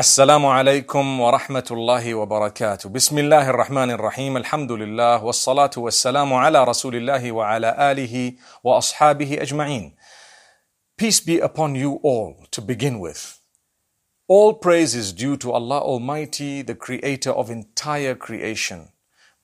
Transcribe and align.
السلام 0.00 0.46
عليكم 0.46 1.20
ورحمة 1.20 1.68
الله 1.70 2.14
وبركاته 2.14 2.88
بسم 2.88 3.18
الله 3.18 3.50
الرحمن 3.50 3.90
الرحيم 3.90 4.36
الحمد 4.36 4.72
لله 4.72 5.24
والصلاة 5.24 5.70
والسلام 5.76 6.32
على 6.32 6.64
رسول 6.64 6.96
الله 6.96 7.32
وعلى 7.32 7.76
آله 7.92 8.32
وأصحابه 8.64 9.38
أجمعين 9.42 9.94
Peace 10.96 11.20
be 11.20 11.38
upon 11.38 11.74
you 11.74 12.00
all 12.02 12.46
to 12.50 12.62
begin 12.62 12.98
with. 12.98 13.42
All 14.26 14.54
praise 14.54 14.94
is 14.94 15.12
due 15.12 15.36
to 15.36 15.52
Allah 15.52 15.80
Almighty, 15.82 16.62
the 16.62 16.74
creator 16.74 17.32
of 17.32 17.50
entire 17.50 18.14
creation. 18.14 18.88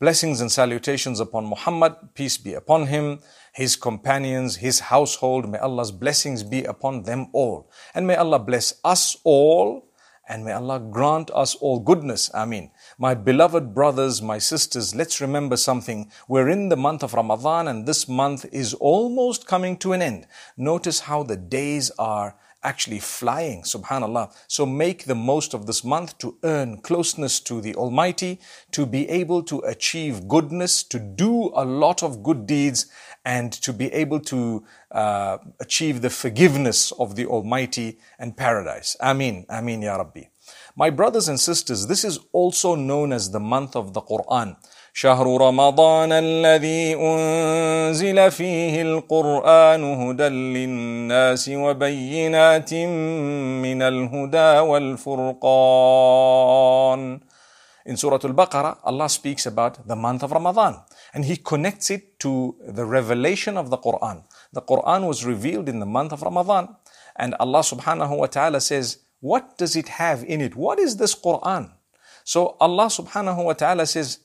Blessings 0.01 0.41
and 0.41 0.51
salutations 0.51 1.21
upon 1.21 1.45
Muhammad, 1.45 1.93
peace 2.15 2.39
be 2.39 2.55
upon 2.55 2.87
him, 2.87 3.19
his 3.53 3.77
companions, 3.77 4.57
his 4.57 4.81
household. 4.81 5.51
May 5.51 5.59
Allah's 5.59 5.93
blessings 5.93 6.43
be 6.43 6.65
upon 6.65 7.03
them 7.03 7.29
all. 7.35 7.71
And 7.95 8.07
may 8.07 8.17
Allah 8.17 8.39
bless 8.39 8.81
us 8.83 9.19
all 9.23 9.87
and 10.28 10.46
may 10.46 10.52
Allah 10.52 10.80
grant 10.80 11.32
us 11.32 11.56
all 11.56 11.80
goodness. 11.80 12.30
Ameen. 12.34 12.72
My 12.98 13.14
beloved 13.14 13.74
brothers, 13.74 14.22
my 14.22 14.38
sisters, 14.38 14.96
let's 14.96 15.20
remember 15.20 15.58
something. 15.58 16.12
We're 16.28 16.50
in 16.50 16.70
the 16.70 16.78
month 16.78 17.04
of 17.04 17.14
Ramadan 17.14 17.68
and 17.68 17.86
this 17.86 18.08
month 18.08 18.46
is 18.52 18.74
almost 18.76 19.48
coming 19.48 19.78
to 19.78 19.94
an 19.94 20.02
end. 20.02 20.28
Notice 20.58 21.02
how 21.02 21.24
the 21.24 21.38
days 21.38 21.92
are 22.00 22.36
actually 22.64 23.00
flying, 23.00 23.64
subhanallah. 23.64 24.34
So 24.48 24.66
make 24.66 25.06
the 25.06 25.16
most 25.16 25.54
of 25.54 25.66
this 25.66 25.84
month 25.84 26.18
to 26.20 26.38
earn 26.44 26.82
closeness 26.82 27.40
to 27.42 27.62
the 27.62 27.76
Almighty, 27.76 28.40
to 28.72 28.86
be 28.86 29.10
able 29.10 29.44
to 29.44 29.60
achieve 29.60 30.28
goodness, 30.28 30.84
to 30.84 31.00
do 31.00 31.52
a 31.56 31.66
lot 31.66 32.04
of 32.04 32.24
good 32.24 32.46
deeds, 32.46 32.86
and 33.26 33.52
to 33.52 33.74
be 33.74 33.92
able 33.94 34.20
to 34.20 34.64
uh, 34.92 35.38
achieve 35.60 36.02
the 36.02 36.10
forgiveness 36.10 36.92
of 36.94 37.16
the 37.16 37.26
Almighty 37.26 38.00
and 38.20 38.36
paradise. 38.36 38.96
Ameen, 39.00 39.46
Ameen, 39.50 39.82
Ya 39.82 39.96
Rabbi. 39.96 40.24
My 40.76 40.90
brothers 40.90 41.28
and 41.28 41.40
sisters, 41.40 41.88
this 41.88 42.04
is 42.04 42.20
also 42.32 42.76
known 42.76 43.12
as 43.14 43.32
the 43.32 43.40
month 43.40 43.76
of 43.76 43.94
the 43.94 44.02
Quran. 44.02 44.56
شهر 44.94 45.42
رمضان 45.42 46.12
الذي 46.12 46.96
أنزل 46.96 48.32
فيه 48.32 48.82
القرآن 48.82 49.84
هدى 49.84 50.28
للناس 50.28 51.50
وبينات 51.50 52.74
من 53.64 53.82
الهدى 53.82 54.60
والفرقان 54.60 56.12
In 57.84 57.98
Surah 57.98 58.20
Al-Baqarah, 58.24 58.78
Allah 58.84 59.10
speaks 59.10 59.48
about 59.48 59.88
the 59.88 59.96
month 59.96 60.22
of 60.24 60.32
Ramadan 60.32 60.76
and 61.16 61.26
He 61.26 61.38
connects 61.38 61.90
it 61.90 62.20
to 62.20 62.56
the 62.68 62.86
revelation 62.86 63.58
of 63.58 63.72
the 63.72 63.78
Quran. 63.78 64.24
The 64.54 64.62
Quran 64.62 65.08
was 65.08 65.26
revealed 65.26 65.68
in 65.68 65.80
the 65.80 65.88
month 65.88 66.12
of 66.12 66.22
Ramadan 66.22 66.76
and 67.16 67.34
Allah 67.40 67.62
subhanahu 67.62 68.18
wa 68.18 68.28
ta'ala 68.28 68.60
says, 68.62 69.00
what 69.22 69.58
does 69.58 69.76
it 69.76 69.88
have 69.88 70.24
in 70.26 70.42
it? 70.42 70.56
What 70.56 70.80
is 70.80 70.98
this 70.98 71.16
Quran? 71.16 71.72
So 72.24 72.58
Allah 72.60 72.86
subhanahu 72.86 73.46
wa 73.46 73.54
ta'ala 73.54 73.88
says, 73.88 74.20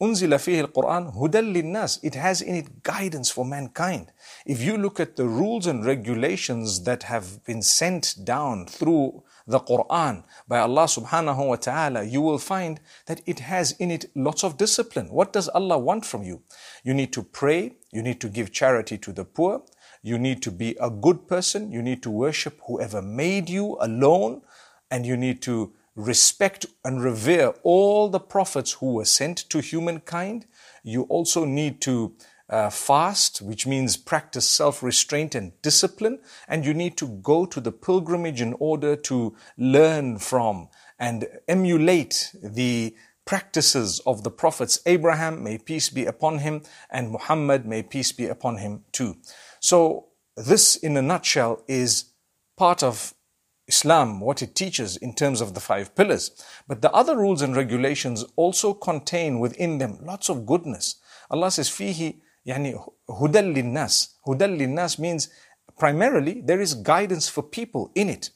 Unzila 0.00 0.38
fihi 0.38 0.60
al-Quran 0.60 1.12
hudal 1.14 1.52
linnas. 1.52 1.98
It 2.02 2.14
has 2.14 2.40
in 2.40 2.54
it 2.54 2.82
guidance 2.82 3.30
for 3.30 3.44
mankind. 3.44 4.12
If 4.46 4.62
you 4.62 4.78
look 4.78 4.98
at 4.98 5.16
the 5.16 5.26
rules 5.26 5.66
and 5.66 5.84
regulations 5.84 6.84
that 6.84 7.02
have 7.02 7.44
been 7.44 7.60
sent 7.60 8.24
down 8.24 8.64
through 8.64 9.22
the 9.46 9.60
Quran 9.60 10.24
by 10.48 10.60
Allah 10.60 10.84
subhanahu 10.84 11.48
wa 11.48 11.56
ta'ala, 11.56 12.04
you 12.04 12.22
will 12.22 12.38
find 12.38 12.80
that 13.06 13.20
it 13.26 13.40
has 13.40 13.72
in 13.72 13.90
it 13.90 14.06
lots 14.14 14.42
of 14.42 14.56
discipline. 14.56 15.10
What 15.10 15.34
does 15.34 15.48
Allah 15.48 15.76
want 15.76 16.06
from 16.06 16.22
you? 16.22 16.42
You 16.82 16.94
need 16.94 17.12
to 17.12 17.22
pray, 17.22 17.72
you 17.92 18.02
need 18.02 18.20
to 18.22 18.28
give 18.28 18.52
charity 18.52 18.96
to 18.98 19.12
the 19.12 19.26
poor, 19.26 19.62
you 20.02 20.18
need 20.18 20.40
to 20.42 20.50
be 20.50 20.76
a 20.80 20.88
good 20.88 21.28
person, 21.28 21.70
you 21.70 21.82
need 21.82 22.02
to 22.04 22.10
worship 22.10 22.58
whoever 22.66 23.02
made 23.02 23.50
you 23.50 23.76
alone, 23.80 24.40
and 24.90 25.04
you 25.04 25.16
need 25.16 25.42
to 25.42 25.72
respect 25.96 26.66
and 26.84 27.02
revere 27.02 27.54
all 27.62 28.08
the 28.08 28.20
prophets 28.20 28.72
who 28.72 28.94
were 28.94 29.04
sent 29.04 29.38
to 29.50 29.60
humankind. 29.60 30.46
You 30.82 31.02
also 31.02 31.44
need 31.44 31.80
to 31.82 32.14
uh, 32.48 32.68
fast, 32.68 33.40
which 33.40 33.66
means 33.66 33.96
practice 33.96 34.48
self 34.48 34.82
restraint 34.82 35.34
and 35.34 35.52
discipline, 35.62 36.18
and 36.48 36.64
you 36.64 36.74
need 36.74 36.96
to 36.96 37.06
go 37.06 37.46
to 37.46 37.60
the 37.60 37.72
pilgrimage 37.72 38.40
in 38.40 38.54
order 38.58 38.96
to 38.96 39.36
learn 39.56 40.18
from 40.18 40.68
and 40.98 41.26
emulate 41.48 42.34
the 42.42 42.94
practices 43.24 44.00
of 44.06 44.24
the 44.24 44.30
prophets 44.30 44.80
Abraham, 44.86 45.44
may 45.44 45.56
peace 45.56 45.88
be 45.88 46.04
upon 46.04 46.38
him, 46.38 46.62
and 46.90 47.12
Muhammad, 47.12 47.64
may 47.64 47.82
peace 47.82 48.10
be 48.10 48.26
upon 48.26 48.56
him 48.56 48.84
too. 48.90 49.16
So, 49.60 50.06
this 50.36 50.74
in 50.74 50.96
a 50.96 51.02
nutshell 51.02 51.62
is 51.68 52.06
part 52.56 52.82
of 52.82 53.14
Islam, 53.74 54.20
what 54.20 54.42
it 54.42 54.54
teaches 54.54 54.96
in 54.96 55.14
terms 55.14 55.40
of 55.40 55.54
the 55.54 55.60
five 55.70 55.94
pillars. 55.94 56.24
But 56.68 56.82
the 56.82 56.92
other 56.92 57.16
rules 57.16 57.42
and 57.42 57.54
regulations 57.56 58.24
also 58.36 58.74
contain 58.74 59.38
within 59.38 59.78
them 59.78 59.98
lots 60.02 60.28
of 60.28 60.44
goodness. 60.44 60.96
Allah 61.30 61.50
says, 61.50 61.68
Fihi 61.70 62.16
yani 62.46 62.72
hudal 63.08 63.48
linnas. 63.56 63.94
Hudal 64.26 64.58
linnas 64.60 64.98
means 64.98 65.30
primarily 65.78 66.40
there 66.40 66.60
is 66.60 66.74
guidance 66.74 67.28
for 67.28 67.42
people 67.42 67.92
in 67.94 68.08
it. 68.08 68.30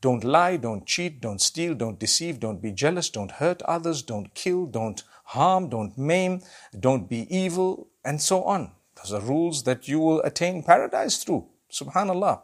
Don't 0.00 0.24
lie, 0.24 0.56
don't 0.56 0.86
cheat, 0.86 1.20
don't 1.20 1.40
steal, 1.40 1.74
don't 1.74 2.00
deceive, 2.00 2.40
don't 2.40 2.62
be 2.62 2.72
jealous, 2.72 3.10
don't 3.10 3.32
hurt 3.32 3.62
others, 3.62 4.02
don't 4.02 4.34
kill, 4.34 4.66
don't 4.66 5.02
harm, 5.24 5.68
don't 5.68 5.96
maim, 5.96 6.40
don't 6.86 7.08
be 7.08 7.20
evil, 7.34 7.88
and 8.04 8.20
so 8.20 8.42
on. 8.44 8.72
Those 8.96 9.12
are 9.12 9.20
rules 9.20 9.62
that 9.64 9.88
you 9.88 10.00
will 10.00 10.20
attain 10.22 10.62
paradise 10.62 11.22
through. 11.22 11.46
Subhanallah 11.70 12.40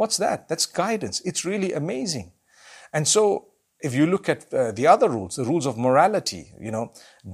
what's 0.00 0.16
that 0.24 0.38
that's 0.48 0.66
guidance 0.84 1.16
it's 1.28 1.42
really 1.50 1.70
amazing 1.82 2.26
and 2.96 3.04
so 3.14 3.22
if 3.88 3.92
you 3.98 4.04
look 4.14 4.26
at 4.34 4.40
uh, 4.52 4.72
the 4.78 4.86
other 4.94 5.08
rules 5.16 5.32
the 5.40 5.46
rules 5.52 5.66
of 5.70 5.74
morality 5.88 6.44
you 6.66 6.72
know 6.76 6.86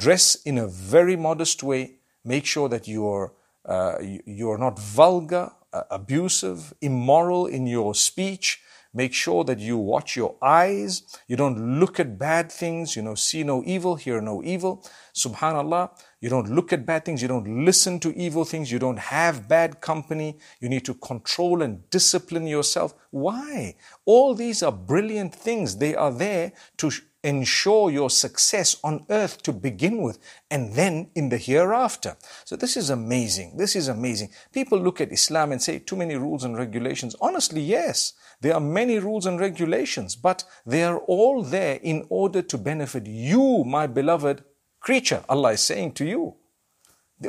dress 0.04 0.24
in 0.50 0.56
a 0.58 0.66
very 0.66 1.16
modest 1.28 1.62
way 1.70 1.82
Make 2.26 2.44
sure 2.44 2.68
that 2.68 2.88
you're, 2.88 3.32
uh, 3.64 3.98
you're 4.26 4.58
not 4.58 4.80
vulgar, 4.80 5.52
uh, 5.72 5.82
abusive, 5.92 6.74
immoral 6.80 7.46
in 7.46 7.68
your 7.68 7.94
speech. 7.94 8.60
Make 8.92 9.14
sure 9.14 9.44
that 9.44 9.60
you 9.60 9.76
watch 9.78 10.16
your 10.16 10.34
eyes. 10.42 11.02
You 11.28 11.36
don't 11.36 11.78
look 11.78 12.00
at 12.00 12.18
bad 12.18 12.50
things. 12.50 12.96
You 12.96 13.02
know, 13.02 13.14
see 13.14 13.44
no 13.44 13.62
evil, 13.64 13.94
hear 13.94 14.20
no 14.20 14.42
evil. 14.42 14.84
Subhanallah. 15.14 15.90
You 16.20 16.30
don't 16.30 16.50
look 16.50 16.72
at 16.72 16.86
bad 16.86 17.04
things. 17.04 17.20
You 17.20 17.28
don't 17.28 17.64
listen 17.64 18.00
to 18.00 18.16
evil 18.16 18.44
things. 18.44 18.72
You 18.72 18.78
don't 18.78 18.98
have 18.98 19.48
bad 19.48 19.80
company. 19.80 20.38
You 20.60 20.68
need 20.68 20.84
to 20.86 20.94
control 20.94 21.62
and 21.62 21.88
discipline 21.90 22.46
yourself. 22.46 22.94
Why? 23.10 23.76
All 24.06 24.34
these 24.34 24.62
are 24.62 24.72
brilliant 24.72 25.34
things. 25.34 25.76
They 25.76 25.94
are 25.94 26.10
there 26.12 26.52
to 26.78 26.90
ensure 27.22 27.90
your 27.90 28.08
success 28.08 28.76
on 28.84 29.04
earth 29.10 29.42
to 29.42 29.52
begin 29.52 30.00
with 30.00 30.18
and 30.50 30.72
then 30.74 31.10
in 31.16 31.28
the 31.28 31.36
hereafter. 31.36 32.16
So 32.44 32.54
this 32.56 32.76
is 32.76 32.88
amazing. 32.88 33.56
This 33.56 33.74
is 33.74 33.88
amazing. 33.88 34.30
People 34.52 34.78
look 34.78 35.00
at 35.00 35.12
Islam 35.12 35.52
and 35.52 35.60
say 35.60 35.80
too 35.80 35.96
many 35.96 36.14
rules 36.14 36.44
and 36.44 36.56
regulations. 36.56 37.16
Honestly, 37.20 37.60
yes, 37.60 38.12
there 38.40 38.54
are 38.54 38.60
many 38.60 39.00
rules 39.00 39.26
and 39.26 39.40
regulations, 39.40 40.14
but 40.14 40.44
they 40.64 40.84
are 40.84 40.98
all 40.98 41.42
there 41.42 41.80
in 41.82 42.06
order 42.08 42.42
to 42.42 42.56
benefit 42.56 43.06
you, 43.06 43.64
my 43.64 43.86
beloved 43.86 44.44
creature. 44.85 45.23
Allah 45.29 45.53
is 45.53 45.61
saying 45.61 45.93
to 45.93 46.05
you. 46.05 46.35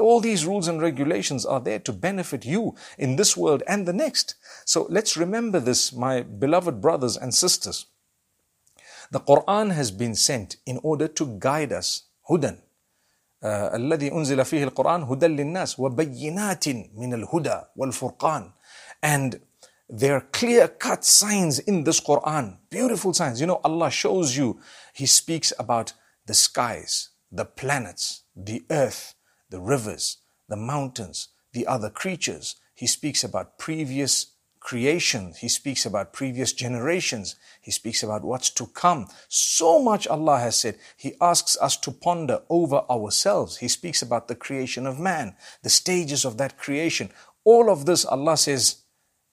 All 0.01 0.21
these 0.21 0.47
rules 0.47 0.69
and 0.69 0.81
regulations 0.81 1.45
are 1.45 1.61
there 1.61 1.79
to 1.81 1.93
benefit 1.93 2.47
you 2.47 2.75
in 2.97 3.17
this 3.17 3.37
world 3.37 3.63
and 3.69 3.87
the 3.87 3.93
next. 3.93 4.37
So 4.65 4.87
let's 4.89 5.19
remember 5.19 5.61
this, 5.61 5.93
my 5.93 6.23
beloved 6.23 6.81
brothers 6.81 7.17
and 7.17 7.35
sisters. 7.35 7.87
The 9.11 9.21
Quran 9.21 9.73
has 9.73 9.91
been 9.91 10.15
sent 10.15 10.57
in 10.65 10.81
order 10.83 11.09
to 11.09 11.37
guide 11.39 11.73
us. 11.73 12.05
هدى 12.31 12.57
الذي 13.45 14.13
أنزل 14.13 14.45
فيه 14.45 14.65
القرآن 14.65 15.03
هدى 15.03 15.27
للناس 15.27 15.81
وبينات 15.81 16.69
من 16.69 17.15
الهدى 17.15 17.61
والفرقان 17.77 18.53
and 19.03 19.41
there 19.89 20.15
are 20.15 20.27
clear 20.33 20.69
cut 20.69 21.05
signs 21.05 21.59
in 21.59 21.83
this 21.85 22.01
Quran 22.01 22.59
beautiful 22.71 23.13
signs 23.13 23.41
you 23.41 23.47
know 23.47 23.61
Allah 23.65 23.91
shows 23.91 24.37
you 24.37 24.61
he 24.95 25.07
speaks 25.07 25.53
about 25.59 25.93
the 26.27 26.35
skies 26.35 27.11
the 27.32 27.46
planets 27.46 28.24
the 28.36 28.66
earth 28.70 29.16
the 29.50 29.60
rivers 29.60 30.18
the 30.50 30.56
mountains 30.56 31.30
the 31.54 31.68
other 31.68 31.90
creatures 31.90 32.56
he 32.74 32.86
speaks 32.86 33.24
about 33.24 33.58
previous 33.58 34.38
creation. 34.68 35.34
He 35.40 35.48
speaks 35.48 35.86
about 35.86 36.12
previous 36.12 36.52
generations. 36.52 37.38
He 37.62 37.72
speaks 37.72 38.04
about 38.04 38.26
what's 38.26 38.50
to 38.50 38.68
come. 38.68 39.08
So 39.30 39.82
much 39.82 40.08
Allah 40.08 40.40
has 40.40 40.58
said. 40.58 40.78
He 40.98 41.16
asks 41.22 41.58
us 41.62 41.78
to 41.78 41.92
ponder 41.92 42.42
over 42.50 42.84
ourselves. 42.90 43.58
He 43.58 43.70
speaks 43.70 44.02
about 44.02 44.28
the 44.28 44.36
creation 44.36 44.86
of 44.86 45.00
man, 45.00 45.38
the 45.64 45.70
stages 45.70 46.26
of 46.26 46.38
that 46.38 46.58
creation. 46.58 47.12
All 47.46 47.72
of 47.72 47.86
this, 47.86 48.04
Allah 48.04 48.36
says, 48.36 48.84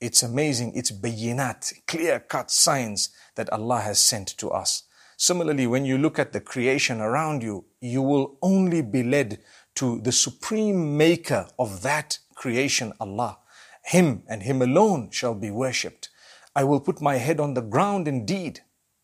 it's 0.01 0.23
amazing. 0.23 0.73
It's 0.77 0.93
bayinat, 0.93 1.85
clear 1.89 2.21
cut 2.21 2.53
signs 2.53 3.11
that 3.35 3.53
Allah 3.53 3.81
has 3.81 3.99
sent 3.99 4.29
to 4.39 4.51
us. 4.51 4.85
Similarly, 5.17 5.67
when 5.67 5.85
you 5.85 5.99
look 5.99 6.19
at 6.19 6.33
the 6.33 6.41
creation 6.41 7.01
around 7.01 7.43
you, 7.43 7.65
you 7.81 8.03
will 8.03 8.39
only 8.43 8.83
be 8.83 9.03
led 9.03 9.41
to 9.77 10.01
the 10.01 10.13
supreme 10.13 10.97
maker 10.97 11.47
of 11.59 11.83
that 11.83 12.19
creation, 12.35 12.93
Allah. 13.01 13.39
Him 13.85 14.23
and 14.29 14.43
Him 14.43 14.63
alone 14.63 15.11
shall 15.11 15.35
be 15.35 15.51
worshipped. 15.51 16.09
I 16.57 16.65
will 16.65 16.81
put 16.81 17.01
my 17.01 17.17
head 17.17 17.41
on 17.41 17.55
the 17.55 17.63
ground 17.63 18.09
indeed. 18.09 18.61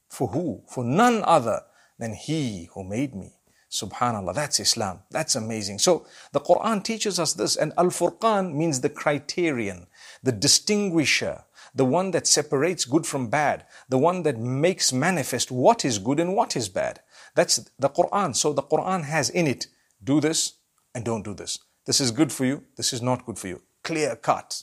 For 0.09 0.29
who? 0.29 0.63
For 0.69 0.85
none 0.85 1.23
other 1.25 1.63
than 1.99 2.15
He 2.15 2.69
who 2.75 2.85
made 2.85 3.15
me. 3.15 3.35
Subhanallah, 3.71 4.35
that's 4.35 4.59
Islam. 4.59 5.01
That's 5.11 5.37
amazing. 5.37 5.79
So 5.79 6.07
the 6.33 6.41
Quran 6.41 6.83
teaches 6.83 7.21
us 7.21 7.35
this, 7.35 7.57
and 7.57 7.73
Al 7.79 7.87
Furqan 7.87 8.53
means 8.53 8.81
the 8.81 8.89
criterion, 8.89 9.87
the 10.25 10.33
distinguisher, 10.33 11.45
the 11.75 11.85
one 11.85 12.11
that 12.13 12.27
separates 12.27 12.85
good 12.85 13.07
from 13.07 13.29
bad, 13.29 13.67
the 13.89 13.99
one 13.99 14.23
that 14.23 14.39
makes 14.39 14.93
manifest 14.93 15.51
what 15.51 15.85
is 15.85 15.99
good 15.99 16.21
and 16.21 16.35
what 16.35 16.57
is 16.57 16.69
bad. 16.69 17.01
That's 17.35 17.57
the 17.79 17.89
Quran. 17.89 18.35
So 18.35 18.53
the 18.53 18.63
Quran 18.63 19.05
has 19.05 19.31
in 19.31 19.47
it 19.47 19.67
do 20.03 20.21
this 20.21 20.55
and 20.95 21.05
don't 21.05 21.25
do 21.25 21.35
this. 21.35 21.59
This 21.87 22.01
is 22.01 22.11
good 22.11 22.33
for 22.33 22.45
you, 22.45 22.65
this 22.77 22.93
is 22.93 23.03
not 23.03 23.25
good 23.27 23.39
for 23.39 23.49
you. 23.49 23.63
Clear 23.83 24.17
cut. 24.17 24.63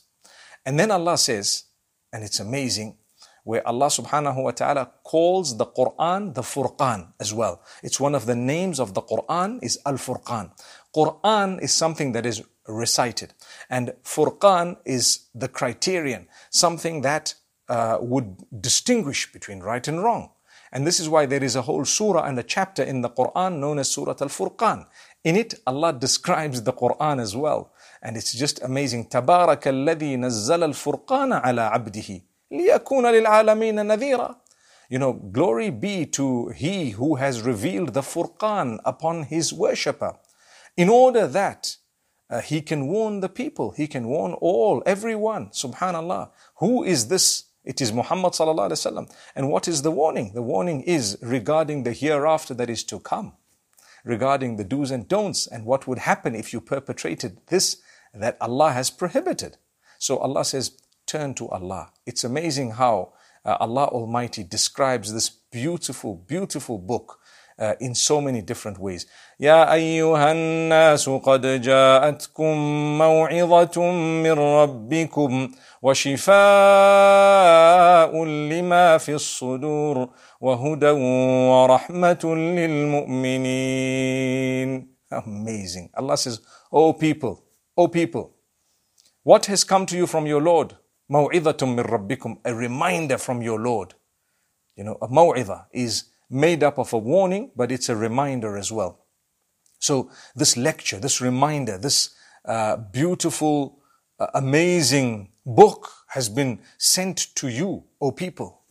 And 0.66 0.80
then 0.80 0.92
Allah 0.92 1.18
says, 1.18 1.64
and 2.12 2.24
it's 2.24 2.40
amazing, 2.40 2.98
where 3.47 3.67
Allah 3.67 3.87
subhanahu 3.87 4.43
wa 4.43 4.51
ta'ala 4.53 4.91
calls 5.03 5.57
the 5.57 5.67
Quran 5.67 6.35
the 6.35 6.43
Furqan 6.43 7.13
as 7.19 7.35
well. 7.35 7.63
It's 7.83 7.99
one 7.99 8.15
of 8.15 8.27
the 8.27 8.37
names 8.37 8.79
of 8.79 8.95
the 8.95 9.03
Quran 9.03 9.59
is 9.63 9.79
Al 9.85 9.95
Furqan. 9.95 10.51
Quran 10.95 11.61
is 11.61 11.73
something 11.73 12.13
that 12.13 12.25
is 12.27 12.43
recited. 12.69 13.35
And 13.69 13.93
Furqan 14.05 14.77
is 14.85 15.27
the 15.35 15.49
criterion, 15.49 16.29
something 16.51 17.03
that 17.03 17.35
uh, 17.69 17.99
would 18.01 18.37
distinguish 18.61 19.33
between 19.33 19.61
right 19.61 19.87
and 19.89 20.03
wrong. 20.03 20.31
And 20.73 20.87
this 20.87 21.01
is 21.01 21.09
why 21.09 21.27
there 21.27 21.45
is 21.45 21.55
a 21.55 21.63
whole 21.63 21.85
surah 21.85 22.25
and 22.25 22.39
a 22.39 22.43
chapter 22.43 22.83
in 22.83 23.03
the 23.03 23.11
Quran 23.11 23.59
known 23.59 23.79
as 23.79 23.91
Surah 23.91 24.17
Al 24.21 24.29
Furqan. 24.29 24.87
In 25.23 25.37
it, 25.37 25.55
Allah 25.67 25.93
describes 25.93 26.63
the 26.63 26.73
Quran 26.73 27.21
as 27.21 27.37
well. 27.37 27.73
And 28.03 28.17
it's 28.17 28.33
just 28.33 28.63
amazing. 28.63 29.05
تبارك 29.09 29.69
الذي 29.69 30.17
نزل 30.17 30.65
الفرقان 30.65 31.33
على 31.33 31.61
عبده 31.61 32.21
لِيَكُونَ 32.53 33.25
لِلْعَالَمِينَ 33.25 33.75
نَذِيرًا 33.75 34.37
You 34.89 34.99
know, 34.99 35.13
glory 35.13 35.71
be 35.71 36.07
to 36.07 36.49
He 36.49 36.91
who 36.91 37.17
has 37.17 37.43
revealed 37.43 37.95
the 37.95 38.03
Furqan 38.03 38.79
upon 38.85 39.25
His 39.25 39.53
worshipper, 39.53 40.19
in 40.77 40.89
order 40.89 41.27
that 41.27 41.77
uh, 42.29 42.41
He 42.41 42.61
can 42.61 42.89
warn 42.89 43.21
the 43.21 43.29
people, 43.29 43.73
He 43.73 43.87
can 43.87 44.07
warn 44.07 44.35
all, 44.35 44.83
everyone. 44.85 45.49
Subhanallah. 45.49 46.31
Who 46.59 46.85
is 46.85 47.09
this? 47.09 47.45
It 47.65 47.81
is 47.81 47.93
Muhammad 47.93 48.33
sallallahu 48.33 48.71
alaihi 48.71 48.93
wasallam. 48.93 49.15
And 49.37 49.49
what 49.49 49.69
is 49.69 49.83
the 49.83 49.91
warning? 49.91 50.33
The 50.35 50.43
warning 50.43 50.83
is 50.83 51.17
regarding 51.23 51.85
the 51.85 51.93
hereafter 51.93 52.55
that 52.55 52.69
is 52.69 52.83
to 52.85 52.99
come, 52.99 53.35
regarding 54.05 54.57
the 54.57 54.65
do's 54.65 54.91
and 54.91 55.07
don'ts, 55.09 55.47
and 55.47 55.65
what 55.65 55.87
would 55.87 56.01
happen 56.01 56.35
if 56.35 56.53
you 56.53 56.61
perpetrated 56.61 57.39
this 57.47 57.81
that 58.15 58.37
Allah 58.41 58.73
has 58.73 58.91
prohibited. 58.91 59.57
So 59.99 60.19
Allah 60.19 60.45
says, 60.45 60.73
turn 61.07 61.35
to 61.35 61.49
Allah. 61.49 61.91
It's 62.07 62.25
amazing 62.25 62.73
how 62.73 63.13
uh, 63.45 63.57
Allah 63.61 63.87
Almighty 63.89 64.45
describes 64.45 65.13
this 65.13 65.29
beautiful, 65.29 66.15
beautiful 66.27 66.79
book 66.79 67.19
uh, 67.59 67.75
in 67.81 67.95
so 67.95 68.21
many 68.21 68.41
different 68.43 68.79
ways. 68.79 69.07
يا 69.41 69.73
أيها 69.73 70.33
الناس 70.33 71.09
قد 71.09 71.47
جاءتكم 71.63 72.57
موعظة 72.99 73.91
من 74.23 74.33
ربكم 74.33 75.53
وشفاء 75.83 76.33
لما 78.25 78.99
في 78.99 79.15
الصدور 79.15 80.09
وهدى 80.41 80.91
ورحمة 81.51 82.25
للمؤمنين. 83.45 83.83
Amazing. 85.13 85.91
Allah 85.95 86.17
says, 86.17 86.41
O 86.73 86.93
people, 86.95 87.45
O 87.77 87.89
people, 87.89 88.33
what 89.23 89.47
has 89.47 89.63
come 89.65 89.85
to 89.87 89.97
you 89.97 90.07
from 90.07 90.27
your 90.27 90.41
Lord? 90.41 90.75
Maw'idatum 91.12 91.76
min 91.76 91.86
rabbikum, 91.86 92.40
a 92.44 92.54
reminder 92.54 93.18
from 93.18 93.42
your 93.42 93.60
Lord. 93.60 93.94
You 94.76 94.84
know, 94.84 94.98
a 95.02 95.08
maw'idah 95.08 95.66
is 95.72 96.06
made 96.30 96.64
up 96.64 96.78
of 96.78 96.92
a 96.94 96.98
warning, 96.98 97.52
but 97.56 97.72
it's 97.72 97.90
a 97.90 97.96
reminder 97.96 98.58
as 98.58 98.72
well. 98.72 99.06
So 99.80 100.12
this 100.36 100.58
lecture, 100.58 101.00
this 101.00 101.22
reminder, 101.22 101.78
this 101.78 102.10
uh, 102.46 102.78
beautiful, 102.78 103.80
uh, 104.20 104.28
amazing 104.34 105.30
book 105.46 105.90
has 106.10 106.28
been 106.28 106.60
sent 106.78 107.34
to 107.36 107.48
you, 107.48 107.86
O 108.02 108.12
people. 108.12 108.62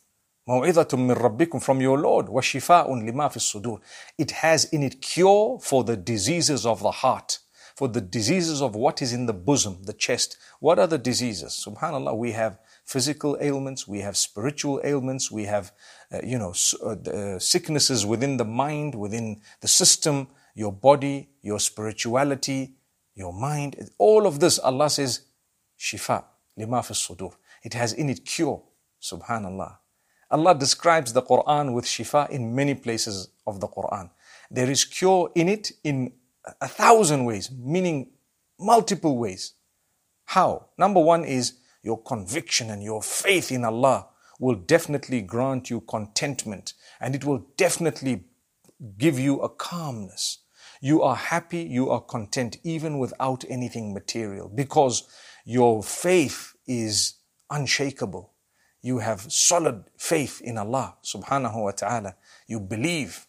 Maw'idatum 0.47 1.06
min 1.06 1.17
rabbikum 1.17 1.62
from 1.62 1.81
your 1.81 1.99
Lord. 1.99 2.27
Shifa'un 2.27 3.05
lima 3.05 3.31
fi 3.31 3.41
sudur. 3.41 3.81
It 4.19 4.31
has 4.31 4.67
in 4.67 4.83
it 4.83 5.00
cure 5.00 5.59
for 5.61 5.85
the 5.85 5.97
diseases 5.97 6.67
of 6.67 6.83
the 6.83 6.91
heart 6.91 7.38
for 7.76 7.88
the 7.88 8.00
diseases 8.00 8.62
of 8.62 8.75
what 8.75 9.02
is 9.02 9.12
in 9.12 9.26
the 9.26 9.34
bosom, 9.34 9.82
the 9.84 9.93
chest. 9.93 10.38
What 10.61 10.78
are 10.78 10.87
the 10.87 10.96
diseases? 10.96 11.62
Subhanallah, 11.69 12.17
we 12.17 12.32
have 12.32 12.58
physical 12.87 13.37
ailments, 13.38 13.87
we 13.87 14.00
have 14.00 14.17
spiritual 14.17 14.81
ailments, 14.82 15.31
we 15.31 15.44
have, 15.44 15.73
uh, 16.11 16.20
you 16.25 16.38
know, 16.38 16.55
uh, 16.82 16.88
uh, 17.11 17.38
sicknesses 17.38 18.06
within 18.06 18.38
the 18.38 18.46
mind, 18.46 18.94
within 18.94 19.43
the 19.61 19.69
system, 19.69 20.28
your 20.55 20.73
body, 20.73 21.28
your 21.43 21.61
spirituality, 21.61 22.76
your 23.14 23.34
mind. 23.34 23.90
All 23.99 24.26
of 24.26 24.40
this, 24.40 24.58
Allah 24.58 24.88
says, 24.88 25.26
shifa, 25.78 26.25
lima 26.56 26.82
fi 26.82 26.94
sudur. 26.94 27.34
It 27.62 27.75
has 27.75 27.93
in 27.93 28.08
it 28.08 28.25
cure. 28.25 28.62
Subhanallah. 29.02 29.76
Allah 30.31 30.55
describes 30.55 31.12
the 31.12 31.23
Quran 31.23 31.75
with 31.75 31.84
shifa 31.84 32.31
in 32.31 32.55
many 32.55 32.75
places 32.75 33.28
of 33.46 33.61
the 33.61 33.69
Quran. 33.69 34.08
There 34.50 34.70
is 34.70 34.87
cure 34.87 35.31
in 35.34 35.49
it 35.49 35.73
in 35.84 36.12
a 36.60 36.69
thousand 36.69 37.25
ways, 37.25 37.50
meaning 37.50 38.10
multiple 38.58 39.19
ways. 39.19 39.54
How? 40.26 40.66
Number 40.78 41.00
one 41.00 41.25
is 41.25 41.58
your 41.82 42.02
conviction 42.02 42.70
and 42.70 42.82
your 42.82 43.02
faith 43.02 43.52
in 43.52 43.64
Allah 43.64 44.08
will 44.38 44.56
definitely 44.56 45.22
grant 45.22 45.70
you 45.70 45.81
contentment 45.81 46.75
and 47.00 47.14
it 47.14 47.25
will 47.25 47.46
definitely 47.56 48.25
give 48.98 49.19
you 49.19 49.40
a 49.40 49.48
calmness. 49.48 50.38
You 50.81 51.02
are 51.02 51.16
happy, 51.16 51.62
you 51.62 51.90
are 51.90 52.00
content 52.00 52.58
even 52.62 52.99
without 52.99 53.44
anything 53.49 53.94
material 53.94 54.50
because 54.54 55.04
your 55.44 55.82
faith 55.82 56.54
is 56.66 57.14
unshakable. 57.50 58.32
You 58.82 58.99
have 58.99 59.32
solid 59.32 59.84
faith 59.96 60.40
in 60.42 60.58
Allah 60.58 60.96
subhanahu 61.02 61.62
wa 61.62 61.70
ta'ala. 61.70 62.16
You 62.46 62.60
believe 62.60 63.26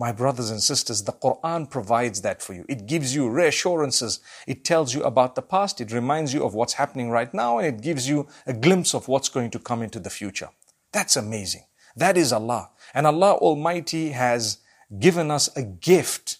my 0.00 0.12
brothers 0.12 0.50
and 0.50 0.62
sisters, 0.62 1.02
the 1.02 1.12
Quran 1.12 1.68
provides 1.68 2.22
that 2.22 2.40
for 2.40 2.54
you. 2.54 2.64
It 2.70 2.86
gives 2.86 3.14
you 3.14 3.28
reassurances. 3.28 4.20
It 4.46 4.64
tells 4.64 4.94
you 4.94 5.02
about 5.02 5.34
the 5.34 5.42
past. 5.42 5.78
It 5.78 5.92
reminds 5.92 6.32
you 6.32 6.42
of 6.42 6.54
what's 6.54 6.72
happening 6.72 7.10
right 7.10 7.32
now 7.34 7.58
and 7.58 7.66
it 7.66 7.82
gives 7.82 8.08
you 8.08 8.26
a 8.46 8.54
glimpse 8.54 8.94
of 8.94 9.08
what's 9.08 9.28
going 9.28 9.50
to 9.50 9.58
come 9.58 9.82
into 9.82 10.00
the 10.00 10.08
future. 10.08 10.48
That's 10.90 11.16
amazing. 11.16 11.64
That 11.94 12.16
is 12.16 12.32
Allah. 12.32 12.70
And 12.94 13.06
Allah 13.06 13.34
Almighty 13.34 14.12
has 14.12 14.60
given 14.98 15.30
us 15.30 15.54
a 15.54 15.62
gift 15.62 16.38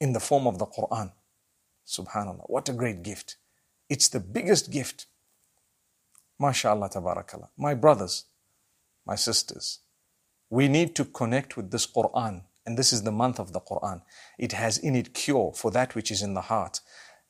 in 0.00 0.12
the 0.12 0.18
form 0.18 0.48
of 0.48 0.58
the 0.58 0.66
Quran. 0.66 1.12
Subhanallah. 1.86 2.50
What 2.50 2.68
a 2.68 2.72
great 2.72 3.04
gift. 3.04 3.36
It's 3.88 4.08
the 4.08 4.18
biggest 4.18 4.72
gift. 4.72 5.06
MashaAllah, 6.42 6.92
tabarakallah. 6.92 7.50
My 7.56 7.74
brothers, 7.74 8.24
my 9.06 9.14
sisters, 9.14 9.78
we 10.50 10.66
need 10.66 10.96
to 10.96 11.04
connect 11.04 11.56
with 11.56 11.70
this 11.70 11.86
Quran 11.86 12.42
and 12.66 12.76
this 12.76 12.92
is 12.92 13.04
the 13.04 13.12
month 13.12 13.38
of 13.38 13.52
the 13.52 13.60
Quran. 13.60 14.02
It 14.38 14.52
has 14.52 14.76
in 14.76 14.96
it 14.96 15.14
cure 15.14 15.52
for 15.54 15.70
that 15.70 15.94
which 15.94 16.10
is 16.10 16.20
in 16.20 16.34
the 16.34 16.42
heart, 16.42 16.80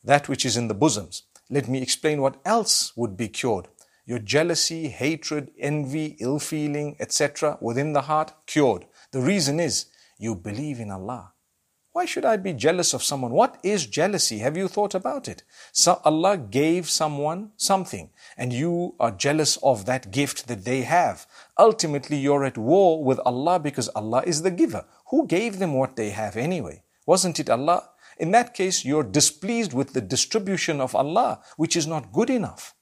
that 0.02 0.28
which 0.28 0.44
is 0.44 0.56
in 0.56 0.68
the 0.68 0.74
bosoms. 0.74 1.24
Let 1.50 1.68
me 1.68 1.82
explain 1.82 2.20
what 2.20 2.40
else 2.44 2.96
would 2.96 3.16
be 3.16 3.28
cured. 3.28 3.68
Your 4.06 4.18
jealousy, 4.18 4.88
hatred, 4.88 5.50
envy, 5.58 6.16
ill 6.18 6.38
feeling, 6.38 6.96
etc. 6.98 7.58
within 7.60 7.92
the 7.92 8.02
heart, 8.02 8.32
cured. 8.46 8.86
The 9.12 9.20
reason 9.20 9.60
is 9.60 9.86
you 10.18 10.34
believe 10.34 10.80
in 10.80 10.90
Allah. 10.90 11.32
Why 11.96 12.04
should 12.04 12.26
I 12.26 12.36
be 12.36 12.52
jealous 12.52 12.92
of 12.92 13.02
someone? 13.02 13.32
What 13.32 13.58
is 13.62 13.86
jealousy? 13.86 14.40
Have 14.40 14.54
you 14.54 14.68
thought 14.68 14.94
about 14.94 15.28
it? 15.28 15.44
So 15.72 15.98
Allah 16.04 16.36
gave 16.36 16.90
someone 16.90 17.52
something 17.56 18.10
and 18.36 18.52
you 18.52 18.94
are 19.00 19.10
jealous 19.10 19.56
of 19.62 19.86
that 19.86 20.10
gift 20.10 20.46
that 20.48 20.66
they 20.66 20.82
have. 20.82 21.26
Ultimately, 21.58 22.18
you're 22.18 22.44
at 22.44 22.58
war 22.58 23.02
with 23.02 23.18
Allah 23.24 23.58
because 23.58 23.88
Allah 23.88 24.22
is 24.26 24.42
the 24.42 24.50
giver. 24.50 24.84
Who 25.10 25.26
gave 25.26 25.58
them 25.58 25.74
what 25.74 25.96
they 25.96 26.10
have 26.10 26.36
anyway? 26.36 26.82
Wasn't 27.06 27.38
it 27.38 27.50
Allah? 27.50 27.90
In 28.18 28.30
that 28.32 28.54
case, 28.54 28.84
you're 28.84 29.02
displeased 29.02 29.72
with 29.72 29.92
the 29.92 30.00
distribution 30.00 30.80
of 30.80 30.94
Allah, 30.94 31.42
which 31.56 31.76
is 31.76 31.86
not 31.86 32.12
good 32.12 32.30
enough. 32.30 32.74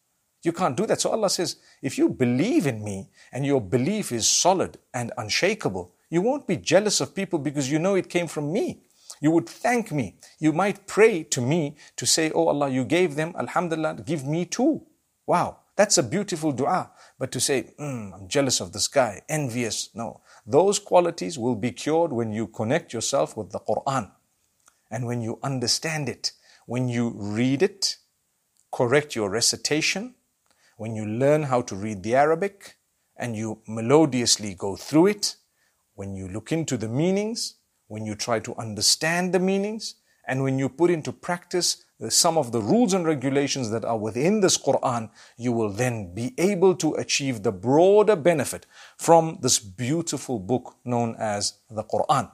You 0.43 0.53
can't 0.53 0.77
do 0.77 0.87
that. 0.87 1.01
So 1.01 1.11
Allah 1.11 1.31
says, 1.31 1.57
if 1.83 1.99
you 1.99 2.09
believe 2.09 2.67
in 2.67 2.85
me 2.85 3.09
and 3.33 3.45
your 3.45 3.61
belief 3.61 4.13
is 4.13 4.29
solid 4.29 4.79
and 4.93 5.11
unshakable, 5.17 5.95
you 6.11 6.21
won't 6.21 6.47
be 6.47 6.57
jealous 6.57 7.01
of 7.01 7.15
people 7.15 7.39
because 7.39 7.71
you 7.71 7.79
know 7.79 7.95
it 7.95 8.11
came 8.11 8.27
from 8.27 8.53
me. 8.53 8.83
You 9.21 9.31
would 9.31 9.49
thank 9.49 9.91
me. 9.91 10.17
You 10.39 10.53
might 10.53 10.87
pray 10.87 11.23
to 11.25 11.41
me 11.41 11.77
to 11.97 12.07
say, 12.07 12.31
Oh 12.35 12.49
Allah, 12.49 12.69
you 12.69 12.85
gave 12.85 13.17
them, 13.17 13.35
Alhamdulillah, 13.39 14.03
give 14.05 14.27
me 14.27 14.45
too. 14.45 14.87
Wow, 15.27 15.59
that's 15.77 15.97
a 15.99 16.03
beautiful 16.03 16.53
dua. 16.53 16.91
But 17.19 17.33
to 17.33 17.41
say, 17.41 17.75
mm, 17.79 18.13
I'm 18.15 18.29
jealous 18.29 18.61
of 18.61 18.73
this 18.73 18.89
guy, 18.89 19.23
envious, 19.29 19.91
no. 19.95 20.21
Those 20.47 20.79
qualities 20.79 21.39
will 21.39 21.55
be 21.55 21.73
cured 21.73 22.13
when 22.13 22.33
you 22.33 22.49
connect 22.49 22.93
yourself 22.93 23.37
with 23.37 23.51
the 23.53 23.61
Quran 23.61 24.11
and 24.91 25.07
when 25.07 25.23
you 25.23 25.39
understand 25.43 26.09
it, 26.09 26.33
when 26.67 26.89
you 26.89 27.13
read 27.17 27.63
it, 27.63 27.97
correct 28.73 29.17
your 29.17 29.31
recitation, 29.31 30.15
when 30.77 30.95
you 30.95 31.05
learn 31.07 31.45
how 31.45 31.63
to 31.63 31.77
read 31.77 32.03
the 32.03 32.15
Arabic, 32.15 32.77
and 33.17 33.37
you 33.37 33.61
melodiously 33.69 34.55
go 34.55 34.77
through 34.77 35.07
it, 35.07 35.37
when 35.95 36.15
you 36.15 36.29
look 36.29 36.53
into 36.53 36.77
the 36.77 36.89
meanings, 36.89 37.55
when 37.89 38.05
you 38.05 38.15
try 38.15 38.41
to 38.41 38.55
understand 38.57 39.33
the 39.33 39.39
meanings, 39.39 39.97
and 40.27 40.43
when 40.43 40.59
you 40.59 40.69
put 40.69 40.91
into 40.91 41.13
practice 41.13 41.85
some 42.09 42.37
of 42.37 42.53
the 42.53 42.61
rules 42.61 42.93
and 42.93 43.07
regulations 43.07 43.71
that 43.71 43.85
are 43.85 43.97
within 43.97 44.41
this 44.41 44.59
Quran, 44.59 45.11
you 45.37 45.53
will 45.53 45.71
then 45.71 46.15
be 46.15 46.35
able 46.39 46.75
to 46.77 46.95
achieve 46.95 47.43
the 47.43 47.53
broader 47.53 48.17
benefit 48.17 48.67
from 48.97 49.39
this 49.43 49.59
beautiful 49.59 50.39
book 50.39 50.77
known 50.85 51.15
as 51.19 51.55
the 51.71 51.85
Quran. 51.85 52.31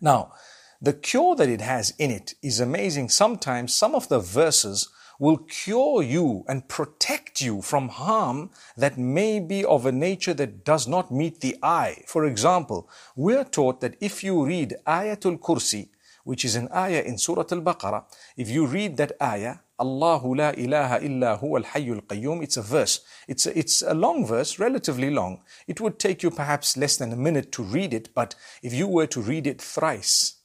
Now, 0.00 0.32
the 0.80 0.92
cure 0.92 1.34
that 1.36 1.48
it 1.48 1.62
has 1.62 1.94
in 1.98 2.10
it 2.10 2.34
is 2.42 2.60
amazing. 2.60 3.08
Sometimes 3.08 3.74
some 3.74 3.94
of 3.94 4.08
the 4.08 4.18
verses 4.18 4.88
will 5.18 5.38
cure 5.38 6.02
you 6.02 6.44
and 6.48 6.68
protect 6.68 7.40
you 7.40 7.62
from 7.62 7.88
harm 7.88 8.50
that 8.76 8.98
may 8.98 9.40
be 9.40 9.64
of 9.64 9.86
a 9.86 9.92
nature 9.92 10.34
that 10.34 10.64
does 10.64 10.86
not 10.86 11.10
meet 11.10 11.40
the 11.40 11.56
eye. 11.62 12.02
For 12.06 12.26
example, 12.26 12.90
we're 13.14 13.44
taught 13.44 13.80
that 13.80 13.96
if 14.00 14.22
you 14.22 14.44
read 14.44 14.76
Ayatul 14.86 15.38
Kursi, 15.38 15.88
which 16.26 16.44
is 16.44 16.56
an 16.56 16.68
ayah 16.74 17.02
in 17.02 17.16
Surah 17.16 17.44
Al-Baqarah, 17.52 18.02
if 18.36 18.50
you 18.50 18.66
read 18.66 18.96
that 18.96 19.12
ayah, 19.22 19.58
Allahu 19.78 20.34
la 20.34 20.50
ilaha 20.50 20.98
illa 21.00 21.38
huwa 21.40 21.62
al-hayyul 21.62 22.02
qayyum, 22.02 22.42
it's 22.42 22.56
a 22.56 22.62
verse. 22.62 23.00
It's 23.28 23.46
a, 23.46 23.56
it's 23.56 23.80
a 23.80 23.94
long 23.94 24.26
verse, 24.26 24.58
relatively 24.58 25.08
long. 25.08 25.42
It 25.68 25.80
would 25.80 26.00
take 26.00 26.24
you 26.24 26.32
perhaps 26.32 26.76
less 26.76 26.96
than 26.96 27.12
a 27.12 27.16
minute 27.16 27.52
to 27.52 27.62
read 27.62 27.94
it, 27.94 28.12
but 28.12 28.34
if 28.60 28.74
you 28.74 28.88
were 28.88 29.06
to 29.06 29.20
read 29.20 29.46
it 29.46 29.62
thrice, 29.62 30.40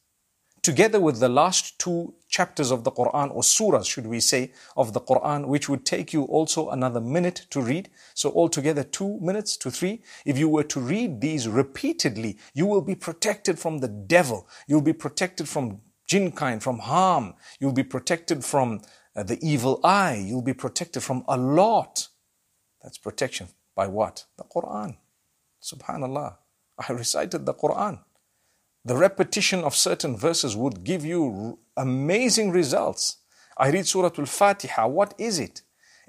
together 0.62 1.00
with 1.00 1.20
the 1.20 1.30
last 1.30 1.80
two 1.80 2.14
chapters 2.32 2.72
of 2.72 2.84
the 2.84 2.92
Quran, 2.92 3.30
or 3.36 3.44
surahs, 3.44 3.88
should 3.88 4.08
we 4.08 4.20
say, 4.20 4.54
of 4.76 4.94
the 4.94 5.02
Quran, 5.02 5.46
which 5.48 5.70
would 5.70 5.86
take 5.86 6.14
you 6.14 6.24
also 6.24 6.70
another 6.70 7.02
minute 7.02 7.46
to 7.52 7.62
read. 7.62 7.90
So 8.16 8.32
altogether 8.32 8.84
two 8.84 9.20
minutes 9.20 9.58
to 9.58 9.70
three. 9.70 10.02
If 10.26 10.40
you 10.40 10.50
were 10.50 10.64
to 10.64 10.80
read 10.80 11.22
these 11.22 11.48
repeatedly, 11.48 12.40
you 12.54 12.66
will 12.66 12.82
be 12.82 12.96
protected 12.96 13.60
from 13.60 13.80
the 13.80 13.90
devil. 13.90 14.48
You'll 14.66 14.82
be 14.82 14.94
protected 14.94 15.48
from 15.48 15.82
jinn 16.08 16.32
kind, 16.32 16.64
from 16.64 16.80
harm. 16.80 17.36
You'll 17.60 17.74
be 17.74 17.84
protected 17.84 18.44
from 18.44 18.82
uh, 19.16 19.24
the 19.24 19.38
evil 19.46 19.80
eye. 19.84 20.24
You'll 20.26 20.42
be 20.42 20.54
protected 20.54 21.04
from 21.04 21.24
a 21.28 21.38
lot. 21.38 22.08
That's 22.82 22.98
protection 22.98 23.50
by 23.76 23.88
what? 23.88 24.26
The 24.38 24.46
Quran. 24.46 24.98
Subhanallah. 25.62 26.38
I 26.80 26.94
recited 26.94 27.46
the 27.46 27.54
Quran 27.54 28.00
the 28.84 28.98
repetition 28.98 29.64
of 29.64 29.76
certain 29.76 30.18
verses 30.18 30.56
would 30.56 30.84
give 30.84 31.06
you 31.06 31.60
amazing 31.78 32.52
results. 32.52 33.18
I 33.58 33.70
read 33.70 33.88
Surah 33.88 34.12
Al 34.18 34.26
Fatiha. 34.26 34.88
What 34.88 35.14
is 35.18 35.40
it? 35.40 35.62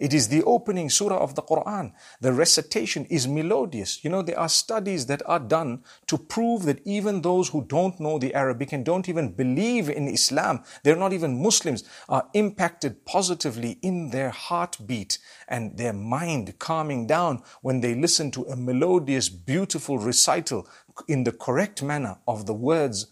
It 0.03 0.13
is 0.13 0.27
the 0.27 0.43
opening 0.43 0.91
surah 0.91 1.19
of 1.19 1.37
the 1.37 1.43
Quran. 1.43 1.93
The 2.21 2.33
recitation 2.33 3.05
is 3.05 3.29
melodious. 3.29 4.03
You 4.03 4.11
know, 4.11 4.23
there 4.23 4.37
are 4.37 4.49
studies 4.49 5.07
that 5.07 5.23
are 5.27 5.39
done 5.39 5.85
to 6.09 6.19
prove 6.19 6.65
that 6.65 6.85
even 6.85 7.23
those 7.23 7.51
who 7.51 7.65
don't 7.65 8.01
know 8.01 8.19
the 8.19 8.35
Arabic 8.35 8.73
and 8.73 8.85
don't 8.85 9.09
even 9.09 9.31
believe 9.31 9.89
in 9.89 10.09
Islam, 10.09 10.65
they're 10.83 10.97
not 10.97 11.13
even 11.13 11.41
Muslims, 11.41 11.85
are 12.09 12.29
impacted 12.35 13.07
positively 13.07 13.79
in 13.81 14.11
their 14.11 14.31
heartbeat 14.31 15.19
and 15.47 15.79
their 15.79 15.93
mind 15.93 16.59
calming 16.59 17.07
down 17.07 17.41
when 17.61 17.81
they 17.81 17.95
listen 17.95 18.33
to 18.33 18.43
a 18.47 18.57
melodious, 18.57 19.29
beautiful 19.29 19.99
recital 19.99 20.67
in 21.07 21.23
the 21.23 21.31
correct 21.31 21.81
manner 21.81 22.19
of 22.27 22.47
the 22.47 22.55
words 22.55 23.07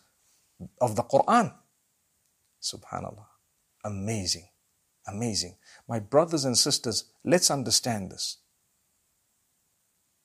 of 0.81 0.97
the 0.97 1.05
Quran. 1.05 1.55
Subhanallah. 2.61 3.27
Amazing. 3.85 4.50
Amazing. 5.11 5.57
My 5.89 5.99
brothers 5.99 6.45
and 6.45 6.57
sisters, 6.57 7.05
let's 7.25 7.51
understand 7.51 8.11
this. 8.11 8.39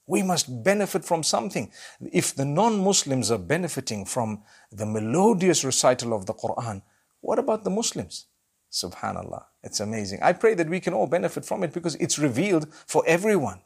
We 0.08 0.22
must 0.22 0.64
benefit 0.64 1.04
from 1.04 1.24
something. 1.24 1.72
If 2.14 2.36
the 2.36 2.46
non 2.46 2.84
Muslims 2.84 3.32
are 3.32 3.40
benefiting 3.40 4.06
from 4.06 4.44
the 4.72 4.86
melodious 4.86 5.64
recital 5.64 6.14
of 6.14 6.28
the 6.28 6.34
Quran, 6.34 6.84
what 7.22 7.40
about 7.40 7.64
the 7.64 7.72
Muslims? 7.72 8.28
Subhanallah. 8.72 9.46
It's 9.64 9.80
amazing. 9.80 10.20
I 10.22 10.34
pray 10.34 10.54
that 10.54 10.70
we 10.70 10.80
can 10.80 10.94
all 10.94 11.08
benefit 11.08 11.46
from 11.46 11.64
it 11.64 11.74
because 11.74 11.96
it's 11.96 12.20
revealed 12.20 12.72
for 12.86 13.04
everyone. 13.08 13.62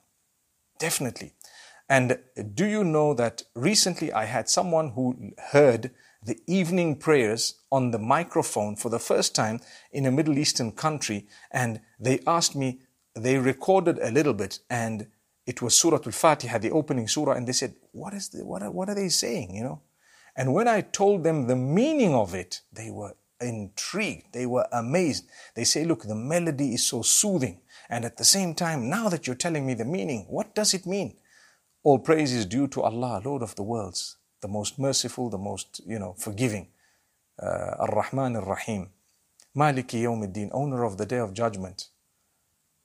Definitely. 0.77 1.33
And 1.89 2.19
do 2.53 2.65
you 2.65 2.83
know 2.83 3.13
that 3.15 3.43
recently 3.55 4.13
I 4.13 4.25
had 4.25 4.47
someone 4.47 4.91
who 4.91 5.33
heard 5.51 5.91
the 6.23 6.39
evening 6.47 6.95
prayers 6.95 7.55
on 7.71 7.91
the 7.91 7.99
microphone 7.99 8.75
for 8.75 8.89
the 8.89 8.99
first 8.99 9.33
time 9.33 9.59
in 9.91 10.05
a 10.05 10.11
Middle 10.11 10.37
Eastern 10.37 10.71
country, 10.71 11.27
and 11.51 11.81
they 11.99 12.19
asked 12.27 12.55
me, 12.55 12.79
they 13.15 13.37
recorded 13.37 13.99
a 13.99 14.11
little 14.11 14.33
bit, 14.33 14.59
and 14.69 15.07
it 15.45 15.61
was 15.61 15.75
Surah 15.75 15.99
Al-Fatiha, 16.05 16.57
the 16.59 16.71
opening 16.71 17.07
surah, 17.07 17.33
and 17.33 17.47
they 17.47 17.53
said, 17.53 17.73
what 17.91 18.13
is 18.13 18.29
the, 18.29 18.45
what 18.45 18.61
are, 18.61 18.71
what 18.71 18.89
are 18.89 18.95
they 18.95 19.09
saying, 19.09 19.55
you 19.55 19.63
know? 19.63 19.81
And 20.35 20.53
when 20.53 20.67
I 20.67 20.81
told 20.81 21.23
them 21.23 21.47
the 21.47 21.55
meaning 21.55 22.13
of 22.13 22.35
it, 22.35 22.61
they 22.71 22.91
were 22.91 23.15
intrigued. 23.41 24.33
They 24.33 24.45
were 24.45 24.67
amazed. 24.71 25.25
They 25.55 25.63
say, 25.63 25.85
look, 25.85 26.03
the 26.03 26.15
melody 26.15 26.73
is 26.73 26.85
so 26.85 27.01
soothing. 27.01 27.61
And 27.89 28.05
at 28.05 28.17
the 28.17 28.23
same 28.23 28.53
time, 28.53 28.89
now 28.89 29.09
that 29.09 29.25
you're 29.25 29.35
telling 29.35 29.65
me 29.65 29.73
the 29.73 29.85
meaning, 29.85 30.27
what 30.29 30.53
does 30.53 30.73
it 30.73 30.85
mean? 30.85 31.17
All 31.83 31.99
praise 31.99 32.33
is 32.33 32.45
due 32.45 32.67
to 32.67 32.83
Allah, 32.83 33.21
Lord 33.23 33.41
of 33.41 33.55
the 33.55 33.63
worlds, 33.63 34.17
the 34.41 34.47
most 34.47 34.79
merciful, 34.79 35.29
the 35.29 35.37
most, 35.37 35.81
you 35.85 35.99
know, 35.99 36.13
forgiving. 36.17 36.67
Uh, 37.41 37.75
Ar-Rahman 37.79 38.35
Ar-Rahim. 38.35 38.89
Maliki 39.55 40.03
Yawmiddin, 40.03 40.49
owner 40.53 40.83
of 40.83 40.97
the 40.97 41.05
day 41.05 41.17
of 41.17 41.33
judgment. 41.33 41.89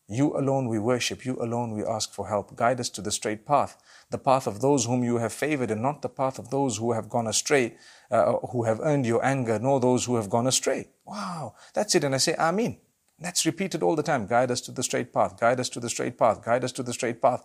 You 0.09 0.37
alone 0.37 0.69
we 0.69 0.79
worship, 0.79 1.25
you 1.25 1.37
alone 1.41 1.73
we 1.73 1.83
ask 1.85 2.13
for 2.13 2.29
help. 2.29 2.55
Guide 2.57 2.79
us 2.81 2.91
to 2.91 3.01
the 3.01 3.11
straight 3.11 3.47
path, 3.47 3.79
the 4.11 4.19
path 4.19 4.47
of 4.47 4.61
those 4.61 4.85
whom 4.85 5.03
you 5.03 5.17
have 5.17 5.33
favored, 5.33 5.71
and 5.71 5.81
not 5.81 6.03
the 6.03 6.09
path 6.11 6.39
of 6.39 6.51
those 6.51 6.77
who 6.77 6.93
have 6.93 7.09
gone 7.09 7.27
astray, 7.27 7.77
uh, 8.11 8.35
who 8.53 8.65
have 8.65 8.81
earned 8.81 9.07
your 9.07 9.25
anger, 9.25 9.59
nor 9.59 9.81
those 9.81 10.05
who 10.05 10.17
have 10.17 10.29
gone 10.29 10.47
astray. 10.47 10.89
Wow, 11.07 11.55
that's 11.73 11.95
it. 11.95 12.05
And 12.05 12.15
I 12.15 12.19
say, 12.19 12.35
Ameen. 12.35 12.79
That's 13.19 13.47
repeated 13.47 13.83
all 13.83 13.97
the 13.97 14.03
time. 14.03 14.27
Guide 14.27 14.51
us 14.51 14.61
to 14.63 14.73
the 14.73 14.83
straight 14.83 15.13
path, 15.13 15.39
guide 15.39 15.61
us 15.61 15.69
to 15.71 15.81
the 15.81 15.89
straight 15.89 16.19
path, 16.19 16.45
guide 16.45 16.65
us 16.65 16.73
to 16.73 16.83
the 16.83 16.93
straight 16.93 17.23
path. 17.23 17.45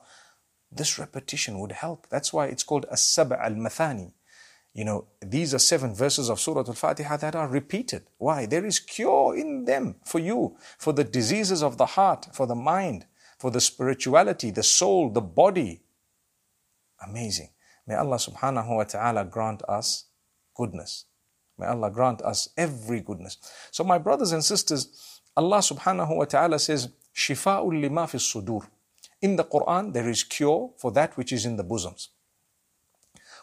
This 0.71 0.99
repetition 0.99 1.59
would 1.59 1.71
help. 1.71 2.07
That's 2.09 2.31
why 2.31 2.47
it's 2.47 2.63
called 2.63 2.85
As-Sab' 2.91 3.33
al-Mathani. 3.33 4.13
You 4.73 4.85
know, 4.85 5.07
these 5.21 5.53
are 5.53 5.59
seven 5.59 5.95
verses 5.95 6.29
of 6.29 6.39
Surah 6.39 6.63
Al-Fatiha 6.67 7.17
that 7.17 7.35
are 7.35 7.47
repeated. 7.47 8.03
Why? 8.17 8.45
There 8.45 8.65
is 8.65 8.79
cure 8.79 9.35
in 9.35 9.65
them 9.65 9.95
for 10.05 10.19
you, 10.19 10.57
for 10.77 10.93
the 10.93 11.03
diseases 11.03 11.63
of 11.63 11.77
the 11.77 11.87
heart, 11.87 12.27
for 12.33 12.45
the 12.45 12.55
mind, 12.55 13.05
for 13.39 13.49
the 13.49 13.61
spirituality, 13.61 14.51
the 14.51 14.63
soul, 14.63 15.09
the 15.09 15.21
body. 15.21 15.81
Amazing. 17.05 17.49
May 17.87 17.95
Allah 17.95 18.17
subhanahu 18.17 18.75
wa 18.75 18.83
ta'ala 18.83 19.25
grant 19.25 19.63
us 19.67 20.05
goodness. 20.55 21.05
May 21.57 21.65
Allah 21.65 21.89
grant 21.89 22.21
us 22.21 22.49
every 22.55 23.01
goodness. 23.01 23.37
So 23.71 23.83
my 23.83 23.97
brothers 23.97 24.31
and 24.31 24.43
sisters, 24.43 25.21
Allah 25.35 25.57
subhanahu 25.59 26.15
wa 26.15 26.25
ta'ala 26.25 26.59
says, 26.59 26.89
Shifa'ul 27.15 27.81
lima 27.81 28.07
fi 28.07 28.17
sudur. 28.17 28.67
In 29.20 29.36
the 29.36 29.44
Quran, 29.44 29.92
there 29.92 30.08
is 30.08 30.22
cure 30.22 30.72
for 30.76 30.92
that 30.92 31.16
which 31.16 31.32
is 31.32 31.46
in 31.46 31.56
the 31.56 31.64
bosoms. 31.64 32.10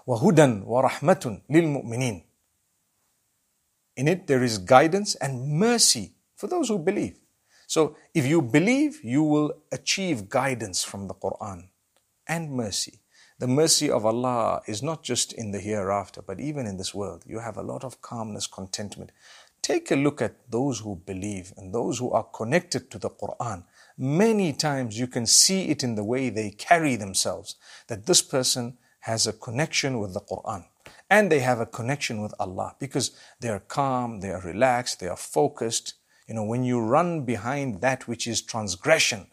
وَهُدًى 0.08 0.66
وَرَحْمَةٌ 0.66 1.42
لِلْمُؤْمِنِينَ 1.50 2.24
In 3.98 4.08
it, 4.08 4.28
there 4.28 4.44
is 4.44 4.58
guidance 4.58 5.16
and 5.16 5.48
mercy 5.60 6.14
for 6.36 6.48
those 6.48 6.70
who 6.70 6.80
believe. 6.80 7.20
So, 7.68 7.96
if 8.14 8.26
you 8.26 8.42
believe, 8.42 9.00
you 9.04 9.24
will 9.24 9.54
achieve 9.72 10.28
guidance 10.28 10.84
from 10.84 11.08
the 11.08 11.14
Quran 11.14 11.70
and 12.28 12.52
mercy. 12.52 13.00
The 13.40 13.48
mercy 13.48 13.90
of 13.90 14.06
Allah 14.06 14.62
is 14.68 14.84
not 14.84 15.04
just 15.04 15.34
in 15.34 15.52
the 15.52 15.60
hereafter, 15.60 16.22
but 16.22 16.40
even 16.40 16.68
in 16.68 16.78
this 16.78 16.94
world. 16.94 17.24
You 17.26 17.40
have 17.40 17.58
a 17.58 17.64
lot 17.64 17.84
of 17.84 18.02
calmness, 18.02 18.46
contentment. 18.46 19.12
Take 19.67 19.91
a 19.91 19.97
look 19.97 20.23
at 20.23 20.49
those 20.49 20.79
who 20.79 20.95
believe 20.95 21.53
and 21.57 21.75
those 21.75 21.99
who 21.99 22.13
are 22.13 22.23
connected 22.23 22.89
to 22.89 23.01
the 23.01 23.11
Quran. 23.11 23.65
Many 23.99 24.53
times 24.53 24.97
you 24.97 25.09
can 25.09 25.27
see 25.27 25.65
it 25.71 25.83
in 25.83 25.97
the 25.97 26.05
way 26.05 26.31
they 26.31 26.51
carry 26.51 26.95
themselves, 26.95 27.57
that 27.89 28.07
this 28.07 28.23
person 28.23 28.79
has 29.01 29.27
a 29.27 29.33
connection 29.33 29.99
with 29.99 30.15
the 30.15 30.21
Quran 30.21 30.67
and 31.11 31.33
they 31.33 31.41
have 31.41 31.59
a 31.59 31.67
connection 31.67 32.23
with 32.23 32.33
Allah 32.39 32.77
because 32.79 33.11
they 33.41 33.49
are 33.49 33.59
calm, 33.59 34.21
they 34.21 34.31
are 34.31 34.41
relaxed, 34.43 35.01
they 35.01 35.09
are 35.09 35.17
focused. 35.17 35.95
You 36.29 36.35
know, 36.35 36.45
when 36.45 36.63
you 36.63 36.79
run 36.81 37.25
behind 37.25 37.81
that 37.81 38.07
which 38.07 38.29
is 38.29 38.43
transgression, 38.43 39.27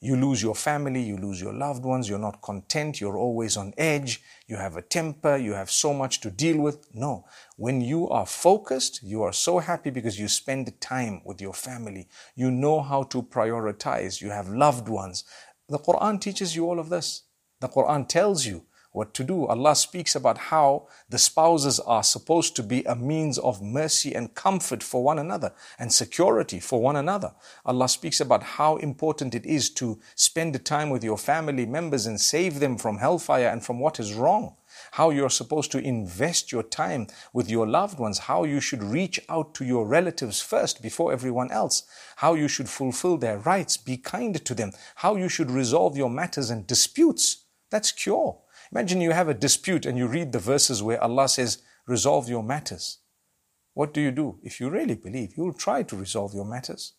you 0.00 0.14
lose 0.14 0.42
your 0.42 0.54
family, 0.54 1.02
you 1.02 1.16
lose 1.16 1.40
your 1.40 1.54
loved 1.54 1.84
ones, 1.84 2.08
you're 2.08 2.18
not 2.18 2.42
content, 2.42 3.00
you're 3.00 3.16
always 3.16 3.56
on 3.56 3.72
edge, 3.78 4.22
you 4.46 4.56
have 4.56 4.76
a 4.76 4.82
temper, 4.82 5.36
you 5.36 5.52
have 5.52 5.70
so 5.70 5.94
much 5.94 6.20
to 6.20 6.30
deal 6.30 6.60
with. 6.60 6.86
No. 6.94 7.24
When 7.56 7.80
you 7.80 8.08
are 8.10 8.26
focused, 8.26 9.02
you 9.02 9.22
are 9.22 9.32
so 9.32 9.58
happy 9.58 9.88
because 9.90 10.20
you 10.20 10.28
spend 10.28 10.78
time 10.80 11.22
with 11.24 11.40
your 11.40 11.54
family. 11.54 12.08
You 12.34 12.50
know 12.50 12.82
how 12.82 13.04
to 13.04 13.22
prioritize. 13.22 14.20
You 14.20 14.30
have 14.30 14.48
loved 14.48 14.88
ones. 14.88 15.24
The 15.68 15.78
Quran 15.78 16.20
teaches 16.20 16.54
you 16.54 16.66
all 16.66 16.78
of 16.78 16.90
this. 16.90 17.22
The 17.60 17.68
Quran 17.68 18.06
tells 18.06 18.44
you 18.44 18.65
what 18.96 19.12
to 19.14 19.22
do. 19.22 19.46
Allah 19.46 19.76
speaks 19.76 20.16
about 20.16 20.38
how 20.38 20.88
the 21.08 21.18
spouses 21.18 21.78
are 21.80 22.02
supposed 22.02 22.56
to 22.56 22.62
be 22.62 22.82
a 22.84 22.96
means 22.96 23.38
of 23.38 23.62
mercy 23.62 24.14
and 24.14 24.34
comfort 24.34 24.82
for 24.82 25.04
one 25.04 25.18
another 25.18 25.52
and 25.78 25.92
security 25.92 26.58
for 26.58 26.80
one 26.80 26.96
another. 26.96 27.34
Allah 27.66 27.88
speaks 27.88 28.20
about 28.20 28.42
how 28.42 28.76
important 28.76 29.34
it 29.34 29.44
is 29.44 29.68
to 29.70 30.00
spend 30.14 30.64
time 30.64 30.88
with 30.88 31.04
your 31.04 31.18
family 31.18 31.66
members 31.66 32.06
and 32.06 32.20
save 32.20 32.58
them 32.58 32.78
from 32.78 32.96
hellfire 32.96 33.48
and 33.48 33.62
from 33.62 33.78
what 33.78 34.00
is 34.00 34.14
wrong 34.14 34.56
how 34.92 35.10
you're 35.10 35.30
supposed 35.30 35.70
to 35.72 35.78
invest 35.78 36.52
your 36.52 36.62
time 36.62 37.06
with 37.32 37.48
your 37.50 37.66
loved 37.66 37.98
ones, 37.98 38.18
how 38.18 38.44
you 38.44 38.60
should 38.60 38.82
reach 38.82 39.18
out 39.28 39.54
to 39.54 39.64
your 39.64 39.86
relatives 39.86 40.42
first 40.42 40.82
before 40.82 41.12
everyone 41.12 41.50
else, 41.50 41.84
how 42.16 42.34
you 42.34 42.48
should 42.48 42.68
fulfill 42.68 43.16
their 43.16 43.38
rights, 43.38 43.76
be 43.76 43.96
kind 43.96 44.44
to 44.44 44.54
them, 44.54 44.72
how 44.96 45.16
you 45.16 45.28
should 45.28 45.50
resolve 45.50 45.96
your 45.96 46.10
matters 46.10 46.50
and 46.50 46.66
disputes. 46.66 47.44
That's 47.70 47.92
cure. 47.92 48.38
Imagine 48.72 49.00
you 49.00 49.12
have 49.12 49.28
a 49.28 49.34
dispute 49.34 49.86
and 49.86 49.96
you 49.96 50.06
read 50.06 50.32
the 50.32 50.38
verses 50.38 50.82
where 50.82 51.02
Allah 51.02 51.28
says, 51.28 51.62
resolve 51.86 52.28
your 52.28 52.42
matters. 52.42 52.98
What 53.74 53.92
do 53.92 54.00
you 54.00 54.10
do? 54.10 54.38
If 54.42 54.58
you 54.60 54.70
really 54.70 54.94
believe, 54.94 55.34
you'll 55.36 55.52
try 55.52 55.82
to 55.82 55.96
resolve 55.96 56.34
your 56.34 56.44
matters. 56.44 56.94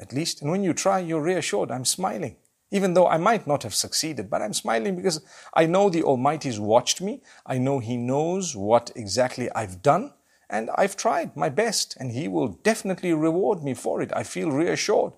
At 0.00 0.12
least. 0.12 0.42
And 0.42 0.50
when 0.50 0.64
you 0.64 0.72
try, 0.72 0.98
you're 0.98 1.22
reassured, 1.22 1.70
I'm 1.70 1.84
smiling. 1.84 2.36
Even 2.72 2.94
though 2.94 3.08
I 3.08 3.16
might 3.16 3.46
not 3.46 3.62
have 3.64 3.74
succeeded, 3.74 4.30
but 4.30 4.42
I'm 4.42 4.54
smiling 4.54 4.96
because 4.96 5.22
I 5.54 5.66
know 5.66 5.90
the 5.90 6.02
Almighty's 6.02 6.58
watched 6.58 7.00
me. 7.00 7.22
I 7.44 7.58
know 7.58 7.80
He 7.80 7.96
knows 7.96 8.56
what 8.56 8.90
exactly 8.94 9.50
I've 9.52 9.82
done. 9.82 10.12
And 10.48 10.70
I've 10.76 10.96
tried 10.96 11.36
my 11.36 11.48
best, 11.48 11.96
and 12.00 12.10
He 12.10 12.26
will 12.28 12.48
definitely 12.48 13.12
reward 13.12 13.62
me 13.62 13.74
for 13.74 14.02
it. 14.02 14.10
I 14.14 14.24
feel 14.24 14.50
reassured. 14.50 15.12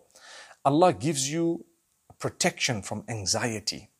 Allah 0.64 0.92
gives 0.92 1.32
you 1.32 1.64
protection 2.18 2.82
from 2.82 3.04
anxiety. 3.08 3.91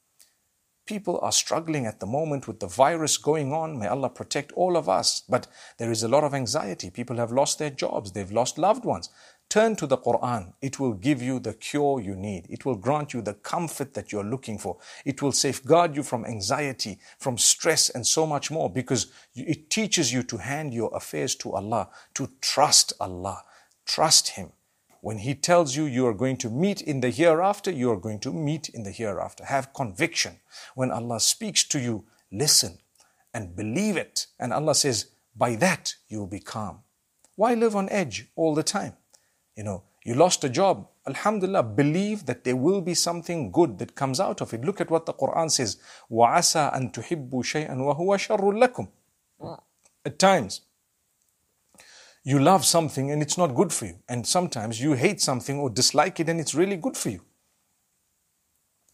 People 0.86 1.20
are 1.22 1.32
struggling 1.32 1.86
at 1.86 2.00
the 2.00 2.06
moment 2.06 2.48
with 2.48 2.58
the 2.60 2.66
virus 2.66 3.16
going 3.16 3.52
on. 3.52 3.78
May 3.78 3.86
Allah 3.86 4.10
protect 4.10 4.52
all 4.52 4.76
of 4.76 4.88
us. 4.88 5.22
But 5.28 5.46
there 5.78 5.92
is 5.92 6.02
a 6.02 6.08
lot 6.08 6.24
of 6.24 6.34
anxiety. 6.34 6.90
People 6.90 7.16
have 7.16 7.30
lost 7.30 7.58
their 7.58 7.70
jobs, 7.70 8.12
they've 8.12 8.32
lost 8.32 8.58
loved 8.58 8.84
ones. 8.84 9.08
Turn 9.48 9.76
to 9.76 9.86
the 9.86 9.98
Quran. 9.98 10.54
It 10.62 10.80
will 10.80 10.94
give 10.94 11.20
you 11.20 11.38
the 11.38 11.52
cure 11.52 12.00
you 12.00 12.16
need. 12.16 12.46
It 12.48 12.64
will 12.64 12.74
grant 12.74 13.12
you 13.12 13.20
the 13.20 13.34
comfort 13.34 13.92
that 13.92 14.10
you're 14.10 14.24
looking 14.24 14.56
for. 14.58 14.78
It 15.04 15.20
will 15.20 15.32
safeguard 15.32 15.94
you 15.94 16.02
from 16.02 16.24
anxiety, 16.24 16.98
from 17.18 17.36
stress, 17.36 17.90
and 17.90 18.06
so 18.06 18.26
much 18.26 18.50
more 18.50 18.70
because 18.70 19.12
it 19.34 19.68
teaches 19.68 20.10
you 20.10 20.22
to 20.22 20.38
hand 20.38 20.72
your 20.72 20.90
affairs 20.96 21.34
to 21.36 21.52
Allah, 21.52 21.90
to 22.14 22.30
trust 22.40 22.94
Allah. 22.98 23.42
Trust 23.84 24.30
Him. 24.30 24.52
When 25.01 25.19
He 25.19 25.35
tells 25.35 25.75
you 25.75 25.85
you 25.85 26.07
are 26.07 26.13
going 26.13 26.37
to 26.37 26.49
meet 26.49 26.81
in 26.81 27.01
the 27.01 27.09
hereafter, 27.09 27.71
you 27.71 27.91
are 27.91 27.99
going 27.99 28.19
to 28.21 28.33
meet 28.33 28.69
in 28.69 28.83
the 28.83 28.91
hereafter. 28.91 29.45
Have 29.45 29.73
conviction. 29.73 30.39
When 30.75 30.91
Allah 30.91 31.19
speaks 31.19 31.63
to 31.65 31.79
you, 31.79 32.05
listen 32.31 32.79
and 33.33 33.55
believe 33.55 33.97
it. 33.97 34.27
And 34.39 34.51
Allah 34.51 34.75
says, 34.75 35.11
by 35.35 35.55
that 35.55 35.95
you 36.07 36.19
will 36.19 36.27
be 36.27 36.39
calm. 36.39 36.79
Why 37.35 37.53
live 37.53 37.75
on 37.75 37.87
edge 37.89 38.27
all 38.35 38.55
the 38.55 38.63
time? 38.63 38.93
You 39.55 39.63
know, 39.63 39.83
you 40.03 40.15
lost 40.15 40.43
a 40.43 40.49
job. 40.49 40.87
Alhamdulillah, 41.05 41.63
believe 41.63 42.25
that 42.25 42.43
there 42.43 42.55
will 42.55 42.81
be 42.81 42.93
something 42.93 43.51
good 43.51 43.77
that 43.79 43.95
comes 43.95 44.19
out 44.19 44.41
of 44.41 44.53
it. 44.53 44.65
Look 44.65 44.81
at 44.81 44.89
what 44.89 45.05
the 45.05 45.13
Quran 45.13 45.49
says. 45.51 45.77
وَعَسَىٰ 46.11 46.73
أَن 46.73 46.91
تُحِبُّوا 46.91 47.43
شَيْئًا 47.43 47.75
وَهُوَ 47.75 48.17
شَرٌّ 48.17 48.39
لَكُمْ 48.39 48.87
At 50.05 50.19
times, 50.19 50.61
you 52.23 52.39
love 52.39 52.65
something 52.65 53.11
and 53.11 53.21
it's 53.21 53.37
not 53.37 53.55
good 53.55 53.71
for 53.71 53.85
you. 53.85 53.99
And 54.09 54.27
sometimes 54.27 54.81
you 54.81 54.93
hate 54.93 55.21
something 55.21 55.59
or 55.59 55.69
dislike 55.69 56.19
it 56.19 56.29
and 56.29 56.39
it's 56.39 56.53
really 56.53 56.75
good 56.75 56.97
for 56.97 57.09
you. 57.09 57.21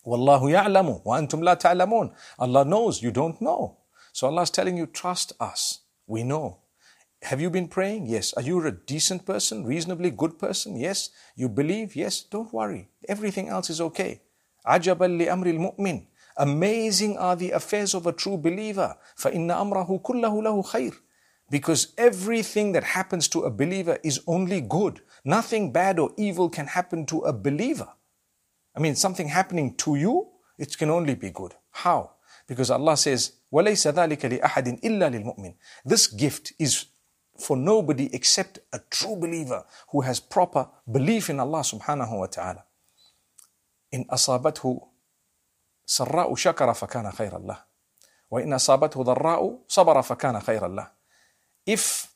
وَاللَّهُ 0.06 0.42
يَعْلَمُ 0.42 1.04
وَأَنْتُمْ 1.06 1.42
لَا 1.42 1.60
تَعْلَمُونَ 1.60 2.14
Allah 2.40 2.66
knows, 2.66 3.02
you 3.02 3.12
don't 3.12 3.42
know. 3.42 3.78
So 4.12 4.28
Allah 4.28 4.44
is 4.44 4.52
telling 4.52 4.78
you, 4.78 4.86
trust 4.86 5.34
us. 5.40 5.80
We 6.06 6.24
know. 6.24 6.60
Have 7.24 7.40
you 7.40 7.50
been 7.50 7.70
praying? 7.70 8.08
Yes. 8.08 8.34
Are 8.34 8.42
you 8.42 8.64
a 8.68 8.72
decent 8.72 9.26
person? 9.26 9.66
Reasonably 9.66 10.12
good 10.12 10.38
person? 10.38 10.76
Yes. 10.76 11.10
You 11.36 11.48
believe? 11.48 11.96
Yes. 11.96 12.22
Don't 12.22 12.54
worry. 12.54 12.90
Everything 13.08 13.48
else 13.48 13.70
is 13.70 13.80
okay. 13.80 14.22
عجبا 14.66 15.06
لأمر 15.06 15.48
المؤمن 15.48 16.06
Amazing 16.38 17.18
are 17.18 17.36
the 17.36 17.52
affairs 17.52 17.94
of 17.94 18.08
a 18.08 18.12
true 18.12 18.38
believer. 18.38 18.96
فإن 19.16 19.52
أمره 19.52 20.02
كله 20.04 20.44
له 20.44 20.62
خير. 20.62 20.94
Because 21.50 21.94
everything 21.98 22.72
that 22.72 22.84
happens 22.84 23.28
to 23.30 23.42
a 23.42 23.52
believer 23.52 23.98
is 24.04 24.22
only 24.28 24.62
good. 24.62 25.02
Nothing 25.24 25.72
bad 25.72 26.00
or 26.00 26.12
evil 26.18 26.50
can 26.50 26.68
happen 26.68 27.06
to 27.08 27.20
a 27.20 27.34
believer. 27.34 27.90
I 28.76 28.80
mean, 28.80 28.96
something 28.96 29.28
happening 29.28 29.76
to 29.78 29.96
you, 29.96 30.30
it 30.58 30.78
can 30.78 30.90
only 30.90 31.16
be 31.16 31.30
good. 31.30 31.54
How? 31.72 32.12
Because 32.48 32.72
Allah 32.72 32.98
says, 32.98 33.34
وَلَيْسَ 33.54 33.92
ذَلِكَ 33.94 34.40
لِأَحَدٍ 34.40 34.82
إِلَّا 34.82 35.10
لِلْمُؤْمِنِ 35.14 35.54
This 35.86 36.08
gift 36.08 36.54
is 36.58 36.86
for 37.38 37.56
nobody 37.56 38.10
except 38.14 38.60
a 38.74 38.80
true 38.90 39.16
believer 39.16 39.64
who 39.92 40.02
has 40.02 40.20
proper 40.20 40.68
belief 40.92 41.30
in 41.30 41.40
Allah 41.40 41.62
subhanahu 41.62 42.20
wa 42.20 42.28
ta'ala. 42.28 42.64
إن 43.94 44.06
أصابته 44.10 44.88
سراء 45.86 46.36
شكر 46.36 46.74
فكان 46.74 47.12
خير 47.12 47.38
الله 47.38 47.64
وإن 48.32 48.54
أصابته 48.54 49.04
ضراء 49.04 49.60
صبر 49.68 50.02
فكان 50.02 50.40
خير 50.40 50.66
الله 50.66 50.92
if 51.69 52.15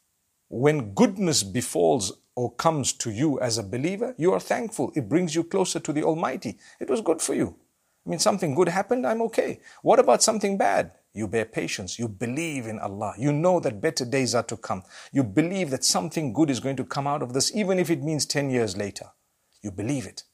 when 0.48 0.94
goodness 0.94 1.42
befalls 1.42 2.10
or 2.34 2.54
comes 2.54 2.94
to 2.94 3.10
you 3.10 3.38
as 3.40 3.58
a 3.58 3.62
believer, 3.62 4.14
you 4.16 4.32
are 4.32 4.40
thankful. 4.40 4.90
It 4.96 5.10
brings 5.10 5.34
you 5.34 5.44
closer 5.44 5.78
to 5.78 5.92
the 5.92 6.02
Almighty. 6.02 6.58
It 6.80 6.88
was 6.88 7.02
good 7.02 7.20
for 7.20 7.34
you. 7.34 7.54
I 8.06 8.08
mean, 8.08 8.18
something 8.18 8.54
good 8.54 8.70
happened, 8.70 9.06
I'm 9.06 9.20
okay. 9.22 9.60
What 9.82 9.98
about 9.98 10.22
something 10.22 10.56
bad? 10.56 10.92
You 11.12 11.28
bear 11.28 11.44
patience. 11.44 11.98
You 11.98 12.08
believe 12.08 12.66
in 12.66 12.78
Allah. 12.78 13.12
You 13.18 13.30
know 13.30 13.60
that 13.60 13.82
better 13.82 14.06
days 14.06 14.34
are 14.34 14.42
to 14.44 14.56
come. 14.56 14.84
You 15.12 15.22
believe 15.22 15.68
that 15.68 15.84
something 15.84 16.32
good 16.32 16.48
is 16.48 16.58
going 16.58 16.76
to 16.76 16.84
come 16.84 17.06
out 17.06 17.22
of 17.22 17.34
this, 17.34 17.54
even 17.54 17.78
if 17.78 17.90
it 17.90 18.02
means 18.02 18.24
10 18.24 18.48
years 18.48 18.74
later. 18.74 19.08
You 19.60 19.70
believe 19.70 20.06
it. 20.06 20.24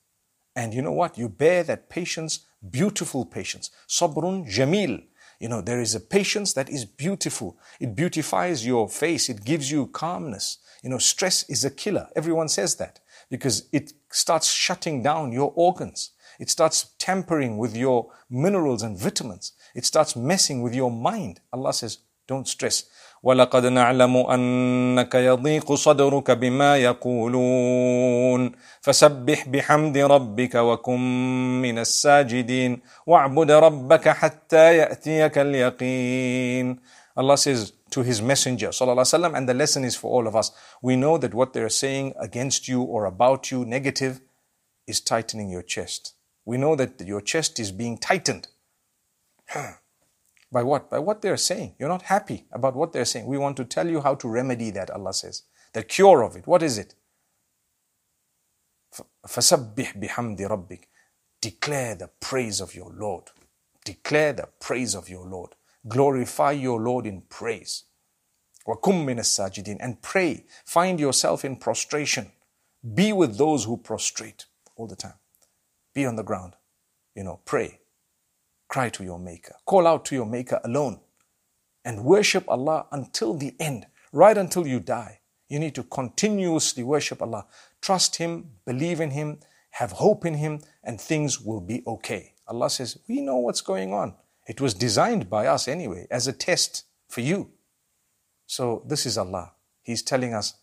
And 0.55 0.73
you 0.73 0.81
know 0.81 0.93
what? 0.93 1.19
You 1.19 1.29
bear 1.29 1.65
that 1.65 1.91
patience, 1.91 2.47
beautiful 2.71 3.27
patience. 3.27 3.73
Sabrun 3.89 4.49
jamil. 4.49 5.03
You 5.39 5.49
know, 5.49 5.61
there 5.61 5.81
is 5.81 5.95
a 5.95 6.01
patience 6.01 6.53
that 6.55 6.69
is 6.69 6.85
beautiful. 6.85 7.57
It 7.81 7.95
beautifies 7.95 8.67
your 8.67 8.89
face. 8.89 9.29
It 9.29 9.45
gives 9.45 9.71
you 9.71 9.87
calmness. 9.87 10.59
You 10.83 10.91
know, 10.91 10.99
stress 10.99 11.49
is 11.49 11.65
a 11.65 11.71
killer. 11.71 12.09
Everyone 12.17 12.49
says 12.49 12.77
that 12.77 13.01
because 13.31 13.69
it 13.73 13.93
starts 14.11 14.53
shutting 14.53 15.03
down 15.03 15.33
your 15.33 15.53
organs. 15.55 16.11
It 16.39 16.51
starts 16.51 16.95
tampering 16.99 17.59
with 17.59 17.77
your 17.77 18.11
minerals 18.31 18.83
and 18.83 18.97
vitamins. 18.97 19.53
It 19.75 19.85
starts 19.85 20.15
messing 20.17 20.63
with 20.63 20.75
your 20.75 20.91
mind. 20.91 21.41
Allah 21.53 21.73
says, 21.73 21.99
don't 22.27 22.47
stress. 22.47 22.85
ولقد 23.24 23.66
نعلم 23.66 24.18
أنك 24.18 25.16
يضيق 25.16 25.74
صدرك 25.74 26.32
بما 26.32 26.78
يقولون 26.78 28.52
فسبح 28.82 29.48
بحمد 29.48 29.98
ربك 29.98 30.56
وكن 30.56 31.00
من 31.62 31.80
الساجدين 31.80 32.82
واعبد 33.08 33.52
ربك 33.52 34.10
حتى 34.10 34.78
يأتيك 34.78 35.38
اليقين 35.38 36.80
Allah 37.16 37.38
says 37.38 37.74
to 37.92 38.02
his 38.02 38.22
messenger 38.22 38.70
sallallahu 38.70 39.38
and 39.38 39.48
the 39.48 39.54
lesson 39.54 39.84
is 39.84 39.96
for 39.96 40.10
all 40.12 40.28
of 40.28 40.36
us 40.36 40.52
we 40.82 40.96
know 40.96 41.18
that 41.18 41.34
what 41.34 41.54
they're 41.54 41.70
saying 41.70 42.14
against 42.20 42.68
you 42.68 42.82
or 42.82 43.06
about 43.06 43.52
you 43.52 43.66
negative 43.66 44.20
is 44.88 45.00
tightening 45.00 45.50
your 45.50 45.62
chest 45.62 46.16
we 46.46 46.58
know 46.58 46.76
that 46.76 47.00
your 47.02 47.22
chest 47.22 47.60
is 47.60 47.72
being 47.72 47.98
tightened. 47.98 48.48
By 50.52 50.64
what? 50.64 50.90
By 50.90 51.00
what 51.00 51.22
they're 51.22 51.38
saying. 51.38 51.76
You're 51.80 51.90
not 51.90 52.04
happy 52.04 52.46
about 52.52 52.76
what 52.76 52.94
they're 52.94 53.06
saying. 53.06 53.26
We 53.26 53.38
want 53.38 53.58
to 53.58 53.66
tell 53.66 53.90
you 53.90 54.02
how 54.02 54.16
to 54.16 54.28
remedy 54.28 54.70
that, 54.72 54.92
Allah 54.92 55.14
says. 55.14 55.44
The 55.74 55.84
cure 55.84 56.22
of 56.22 56.36
it. 56.36 56.46
What 56.46 56.62
is 56.62 56.78
it? 56.78 56.96
فَسَبِّحْ 59.28 60.00
بِحَمْدِ 60.00 60.40
رَبِّكَ 60.40 60.84
Declare 61.42 61.96
the 61.96 62.10
praise 62.20 62.62
of 62.62 62.76
your 62.76 62.92
Lord. 62.94 63.32
Declare 63.84 64.34
the 64.34 64.50
praise 64.60 64.94
of 64.96 65.10
your 65.10 65.26
Lord. 65.26 65.56
Glorify 65.88 66.52
your 66.52 66.80
Lord 66.80 67.06
in 67.06 67.22
praise. 67.22 67.86
وَكُمْ 68.68 69.06
مِنَ 69.06 69.20
السَّاجِدِينَ 69.20 69.78
And 69.80 70.02
pray. 70.02 70.46
Find 70.66 71.00
yourself 71.00 71.44
in 71.44 71.58
prostration. 71.58 72.32
Be 72.94 73.12
with 73.12 73.38
those 73.38 73.66
who 73.66 73.78
prostrate 73.78 74.46
all 74.76 74.88
the 74.88 74.96
time. 74.96 75.16
Be 75.94 76.06
on 76.06 76.16
the 76.16 76.24
ground. 76.24 76.54
You 77.16 77.24
know, 77.24 77.42
pray. 77.46 77.80
Cry 78.69 78.91
to 78.91 79.05
your 79.05 79.19
Maker. 79.19 79.55
Call 79.65 79.87
out 79.87 80.05
to 80.07 80.15
your 80.15 80.27
Maker 80.27 80.61
alone. 80.63 81.01
And 81.85 82.05
worship 82.05 82.45
Allah 82.49 82.87
until 82.93 83.35
the 83.35 83.55
end, 83.59 83.87
right 84.13 84.37
until 84.37 84.67
you 84.67 84.79
die. 84.79 85.21
You 85.49 85.59
need 85.59 85.75
to 85.77 85.83
continuously 85.83 86.83
worship 86.83 87.23
Allah. 87.23 87.47
Trust 87.81 88.17
Him, 88.17 88.51
believe 88.67 89.01
in 89.01 89.11
Him, 89.13 89.41
have 89.71 89.93
hope 89.93 90.27
in 90.27 90.35
Him, 90.35 90.61
and 90.85 91.01
things 91.01 91.41
will 91.41 91.61
be 91.61 91.83
okay. 91.87 92.35
Allah 92.47 92.69
says, 92.69 92.99
We 93.09 93.21
know 93.23 93.37
what's 93.37 93.63
going 93.63 93.93
on. 93.95 94.15
It 94.47 94.61
was 94.61 94.75
designed 94.75 95.31
by 95.31 95.47
us 95.47 95.69
anyway, 95.69 96.07
as 96.11 96.27
a 96.27 96.33
test 96.33 96.85
for 97.09 97.21
you. 97.21 97.51
So 98.47 98.83
this 98.87 99.07
is 99.07 99.17
Allah. 99.19 99.53
He's 99.83 100.03
telling 100.03 100.35
us, 100.35 100.55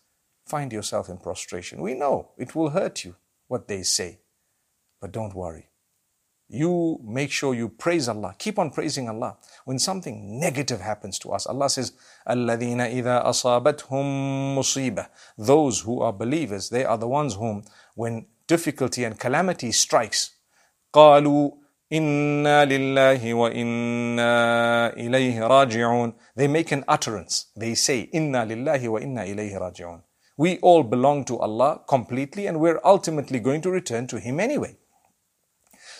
find 0.44 0.72
yourself 0.72 1.08
in 1.08 1.18
prostration. 1.18 1.80
We 1.80 1.94
know 1.94 2.30
it 2.36 2.54
will 2.54 2.70
hurt 2.70 3.04
you, 3.04 3.16
what 3.48 3.68
they 3.68 3.82
say. 3.82 4.20
But 5.00 5.12
don't 5.12 5.34
worry 5.34 5.68
You 6.53 6.99
make 7.01 7.31
sure 7.31 7.53
you 7.53 7.69
praise 7.69 8.09
Allah. 8.09 8.35
Keep 8.37 8.59
on 8.59 8.71
praising 8.71 9.07
Allah. 9.07 9.37
When 9.63 9.79
something 9.79 10.37
negative 10.37 10.81
happens 10.81 11.17
to 11.19 11.31
us, 11.31 11.45
Allah 11.45 11.69
says, 11.69 11.93
الَّذِينَ 12.27 12.91
إِذَا 12.91 13.25
أَصَابَتْهُم 13.25 14.57
مُصِيبَةٌ 14.57 15.07
Those 15.37 15.79
who 15.79 16.01
are 16.01 16.11
believers, 16.11 16.69
they 16.69 16.83
are 16.83 16.97
the 16.97 17.07
ones 17.07 17.35
whom, 17.35 17.63
when 17.95 18.25
difficulty 18.47 19.05
and 19.05 19.17
calamity 19.17 19.71
strikes, 19.71 20.31
قَالُوا 20.93 21.53
إِنَّا 21.89 22.65
لِلَّهِ 22.65 23.33
وَإِنَّا 23.33 24.97
إِلَيْهِ 24.97 25.39
رَاجِعُونَ 25.47 26.13
They 26.35 26.49
make 26.49 26.73
an 26.73 26.83
utterance. 26.85 27.45
They 27.55 27.75
say, 27.75 28.09
إِنَّا 28.13 28.45
لِلَّهِ 28.45 28.81
وَإِنَّا 28.81 29.23
إِلَيْهِ 29.25 29.57
رَاجِعُونَ 29.57 30.01
We 30.35 30.57
all 30.57 30.83
belong 30.83 31.23
to 31.25 31.37
Allah 31.39 31.81
completely 31.87 32.47
and 32.47 32.59
we're 32.59 32.81
ultimately 32.83 33.39
going 33.39 33.61
to 33.61 33.71
return 33.71 34.07
to 34.07 34.19
Him 34.19 34.41
anyway. 34.41 34.75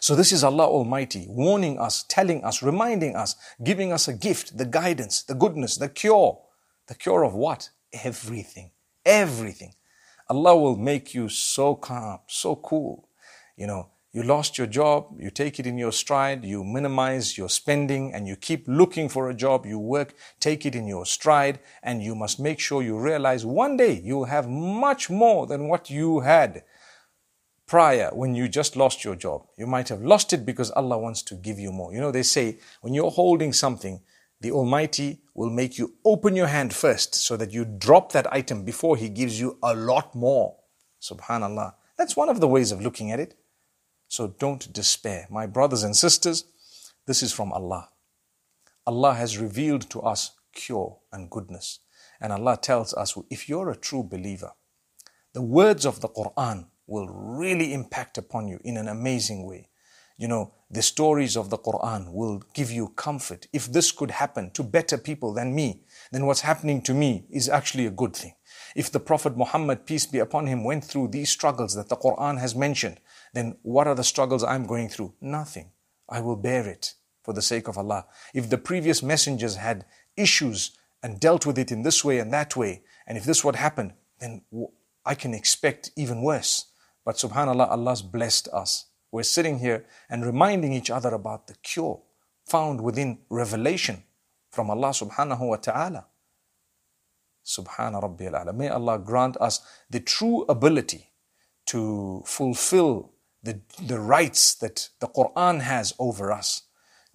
So 0.07 0.15
this 0.15 0.31
is 0.31 0.45
Allah 0.45 0.69
Almighty 0.69 1.27
warning 1.29 1.81
us, 1.81 2.05
telling 2.05 2.45
us, 2.45 2.63
reminding 2.63 3.17
us, 3.17 3.35
giving 3.65 3.93
us 3.93 4.07
a 4.07 4.13
gift, 4.13 4.57
the 4.57 4.65
guidance, 4.65 5.25
the 5.25 5.35
goodness, 5.35 5.77
the 5.77 5.89
cure. 5.89 6.39
The 6.87 6.95
cure 6.95 7.25
of 7.25 7.35
what? 7.35 7.71
Everything. 7.93 8.71
Everything. 9.05 9.75
Allah 10.31 10.57
will 10.57 10.77
make 10.77 11.13
you 11.13 11.29
so 11.29 11.75
calm, 11.75 12.21
so 12.29 12.55
cool. 12.55 13.09
You 13.57 13.67
know, 13.67 13.89
you 14.13 14.23
lost 14.23 14.59
your 14.59 14.69
job, 14.69 15.17
you 15.19 15.29
take 15.29 15.59
it 15.59 15.67
in 15.67 15.77
your 15.77 15.91
stride, 15.91 16.45
you 16.45 16.63
minimize 16.63 17.37
your 17.37 17.49
spending 17.49 18.15
and 18.15 18.29
you 18.29 18.37
keep 18.37 18.69
looking 18.69 19.09
for 19.09 19.29
a 19.29 19.35
job, 19.35 19.67
you 19.67 19.81
work, 19.81 20.15
take 20.39 20.65
it 20.65 20.77
in 20.77 20.87
your 20.87 21.05
stride, 21.05 21.59
and 21.83 22.01
you 22.01 22.15
must 22.15 22.39
make 22.39 22.61
sure 22.61 22.81
you 22.81 22.97
realize 22.97 23.45
one 23.45 23.77
day 23.77 24.01
you'll 24.05 24.27
have 24.27 24.49
much 24.49 25.11
more 25.11 25.49
than 25.49 25.67
what 25.67 25.91
you 25.91 26.21
had 26.21 26.63
prior 27.67 28.11
when 28.13 28.35
you 28.35 28.49
just 28.49 28.77
lost 28.77 29.05
your 29.05 29.17
job. 29.17 29.47
You 29.57 29.67
might 29.67 29.89
have 29.89 30.03
lost 30.03 30.33
it 30.33 30.47
because 30.47 30.71
Allah 30.71 30.99
wants 30.99 31.23
to 31.23 31.35
give 31.35 31.59
you 31.59 31.73
more. 31.73 31.93
You 31.93 32.01
know, 32.01 32.13
they 32.13 32.23
say 32.23 32.59
when 32.81 32.95
you're 32.95 33.11
holding 33.11 33.53
something, 33.53 34.01
the 34.41 34.53
Almighty 34.53 35.21
will 35.35 35.51
make 35.51 35.79
you 35.79 35.95
open 36.05 36.37
your 36.37 36.47
hand 36.47 36.73
first 36.73 37.15
so 37.15 37.37
that 37.37 37.53
you 37.53 37.65
drop 37.65 38.13
that 38.13 38.33
item 38.33 38.65
before 38.65 38.97
He 38.97 39.09
gives 39.09 39.41
you 39.41 39.59
a 39.63 39.75
lot 39.75 40.15
more. 40.15 40.57
Subhanallah. 41.01 41.75
That's 41.99 42.17
one 42.17 42.29
of 42.29 42.41
the 42.41 42.49
ways 42.49 42.73
of 42.73 42.81
looking 42.81 43.11
at 43.11 43.21
it. 43.21 43.35
So 44.09 44.29
don't 44.39 44.73
despair. 44.73 45.27
My 45.31 45.47
brothers 45.47 45.83
and 45.83 45.97
sisters, 45.97 46.45
this 47.07 47.23
is 47.23 47.33
from 47.33 47.53
Allah. 47.53 47.89
Allah 48.87 49.15
has 49.15 49.39
revealed 49.39 49.91
to 49.91 50.01
us 50.01 50.33
cure 50.53 50.99
and 51.13 51.31
goodness. 51.31 51.81
And 52.21 52.33
Allah 52.33 52.57
tells 52.57 52.95
us 52.95 53.19
if 53.31 53.49
you're 53.49 53.71
a 53.71 53.77
true 53.77 54.03
believer, 54.03 54.53
the 55.33 55.43
words 55.43 55.85
of 55.85 56.01
the 56.01 56.09
Quran 56.09 56.67
will 56.87 57.09
really 57.09 57.73
impact 57.73 58.19
upon 58.19 58.49
you 58.49 58.61
in 58.65 58.77
an 58.77 58.89
amazing 58.89 59.45
way. 59.47 59.69
You 60.19 60.29
know, 60.29 60.53
the 60.71 60.83
stories 60.83 61.37
of 61.37 61.51
the 61.51 61.59
Quran 61.59 62.13
will 62.13 62.43
give 62.55 62.71
you 62.71 62.89
comfort. 62.89 63.47
If 63.53 63.71
this 63.71 63.93
could 63.93 64.11
happen 64.11 64.51
to 64.53 64.63
better 64.63 64.97
people 64.97 65.35
than 65.35 65.55
me, 65.55 65.83
then 66.11 66.27
what's 66.27 66.41
happening 66.41 66.81
to 66.83 66.95
me 66.95 67.27
is 67.31 67.49
actually 67.49 67.87
a 67.87 67.91
good 67.91 68.17
thing. 68.17 68.35
If 68.75 68.91
the 68.91 69.01
Prophet 69.01 69.37
Muhammad, 69.37 69.87
peace 69.87 70.07
be 70.07 70.19
upon 70.19 70.47
him, 70.47 70.65
went 70.65 70.85
through 70.85 71.09
these 71.09 71.31
struggles 71.31 71.75
that 71.75 71.89
the 71.89 71.97
Quran 71.97 72.41
has 72.41 72.55
mentioned, 72.55 73.01
then 73.35 73.57
what 73.63 73.87
are 73.87 73.95
the 73.95 74.05
struggles 74.05 74.43
I'm 74.43 74.67
going 74.67 74.89
through? 74.89 75.15
Nothing. 75.21 75.71
I 76.09 76.21
will 76.21 76.37
bear 76.37 76.67
it 76.67 76.95
for 77.23 77.35
the 77.35 77.43
sake 77.43 77.69
of 77.69 77.77
Allah. 77.77 78.07
If 78.33 78.49
the 78.49 78.59
previous 78.59 79.03
messengers 79.03 79.57
had 79.57 79.85
issues 80.17 80.77
and 81.03 81.21
dealt 81.21 81.45
with 81.45 81.59
it 81.59 81.71
in 81.71 81.83
this 81.83 82.05
way 82.05 82.19
and 82.19 82.33
that 82.33 82.57
way, 82.57 82.83
and 83.07 83.19
if 83.19 83.25
this 83.25 83.45
would 83.45 83.57
happen, 83.57 83.93
then 84.19 84.43
I 85.05 85.15
can 85.15 85.35
expect 85.35 85.91
even 85.97 86.23
worse. 86.23 86.67
But 87.07 87.17
subhanAllah, 87.17 87.71
Allah's 87.71 88.03
blessed 88.03 88.49
us. 88.53 88.87
We're 89.13 89.23
sitting 89.23 89.61
here 89.61 89.87
and 90.11 90.27
reminding 90.27 90.73
each 90.73 90.91
other 90.91 91.15
about 91.15 91.47
the 91.47 91.55
cure 91.63 92.01
found 92.45 92.81
within 92.81 93.19
revelation 93.31 94.03
from 94.51 94.71
Allah 94.71 94.91
subhanahu 94.91 95.49
wa 95.49 95.57
ta'ala. 95.57 96.07
Subhana 97.45 98.03
Rabbi 98.03 98.27
al 98.27 98.53
May 98.53 98.69
Allah 98.69 98.99
grant 98.99 99.37
us 99.41 99.61
the 99.89 100.01
true 100.01 100.45
ability 100.49 101.11
to 101.67 102.25
fulfill 102.27 103.13
the, 103.41 103.61
the 103.81 104.01
rights 104.01 104.55
that 104.57 104.89
the 104.99 105.07
Quran 105.07 105.61
has 105.61 105.95
over 106.01 106.33
us, 106.33 106.63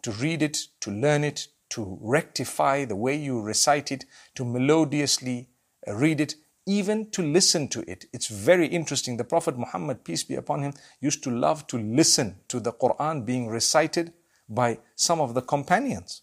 to 0.04 0.12
read 0.12 0.42
it, 0.42 0.58
to 0.80 0.90
learn 0.90 1.26
it, 1.26 1.48
to 1.72 1.98
rectify 2.02 2.86
the 2.86 2.96
way 2.96 3.16
you 3.18 3.42
recite 3.42 3.92
it, 3.92 4.06
to 4.36 4.46
melodiously 4.46 5.50
read 5.86 6.22
it, 6.22 6.36
even 6.72 7.10
to 7.12 7.22
listen 7.22 7.68
to 7.68 7.84
it. 7.92 8.06
It's 8.14 8.28
very 8.28 8.66
interesting. 8.66 9.18
The 9.18 9.26
Prophet 9.26 9.58
Muhammad, 9.58 10.06
peace 10.06 10.24
be 10.24 10.36
upon 10.36 10.64
him, 10.64 10.74
used 11.02 11.22
to 11.26 11.30
love 11.30 11.68
to 11.68 11.78
listen 11.78 12.38
to 12.48 12.62
the 12.62 12.72
Quran 12.72 13.26
being 13.26 13.50
recited 13.50 14.14
by 14.48 14.80
some 14.96 15.20
of 15.20 15.34
the 15.34 15.42
companions. 15.42 16.22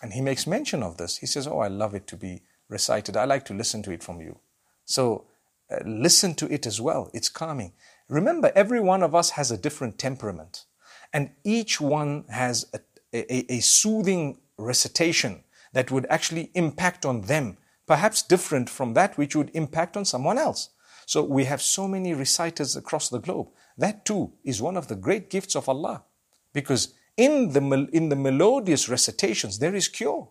And 0.00 0.12
he 0.12 0.20
makes 0.20 0.46
mention 0.46 0.84
of 0.84 0.96
this. 0.96 1.16
He 1.16 1.26
says, 1.26 1.48
Oh, 1.48 1.58
I 1.58 1.66
love 1.66 1.96
it 1.96 2.06
to 2.06 2.16
be 2.16 2.42
recited. 2.68 3.16
I 3.16 3.24
like 3.24 3.44
to 3.46 3.54
listen 3.54 3.82
to 3.82 3.90
it 3.90 4.04
from 4.04 4.20
you. 4.20 4.38
So 4.84 5.26
uh, 5.72 5.78
listen 5.84 6.34
to 6.36 6.46
it 6.52 6.66
as 6.66 6.80
well. 6.80 7.10
It's 7.12 7.28
calming. 7.28 7.72
Remember, 8.08 8.52
every 8.54 8.80
one 8.80 9.02
of 9.02 9.14
us 9.16 9.30
has 9.30 9.50
a 9.50 9.58
different 9.58 9.98
temperament, 9.98 10.66
and 11.12 11.30
each 11.42 11.80
one 11.80 12.24
has 12.28 12.64
a, 12.72 12.80
a, 13.12 13.54
a 13.54 13.60
soothing 13.60 14.38
recitation 14.56 15.42
that 15.72 15.90
would 15.90 16.06
actually 16.08 16.50
impact 16.54 17.04
on 17.04 17.22
them 17.22 17.56
perhaps 17.90 18.22
different 18.22 18.70
from 18.70 18.94
that 18.94 19.18
which 19.18 19.34
would 19.34 19.50
impact 19.52 19.96
on 19.96 20.04
someone 20.04 20.38
else. 20.38 20.68
So 21.06 21.24
we 21.24 21.46
have 21.46 21.60
so 21.60 21.88
many 21.88 22.14
reciters 22.14 22.76
across 22.76 23.08
the 23.08 23.18
globe. 23.18 23.48
That 23.76 24.04
too 24.04 24.34
is 24.44 24.62
one 24.62 24.76
of 24.76 24.86
the 24.86 24.94
great 24.94 25.28
gifts 25.28 25.56
of 25.56 25.68
Allah. 25.68 26.04
Because 26.52 26.94
in 27.16 27.52
the, 27.52 27.88
in 27.92 28.08
the 28.08 28.14
melodious 28.14 28.88
recitations, 28.88 29.58
there 29.58 29.74
is 29.74 29.88
cure. 29.88 30.28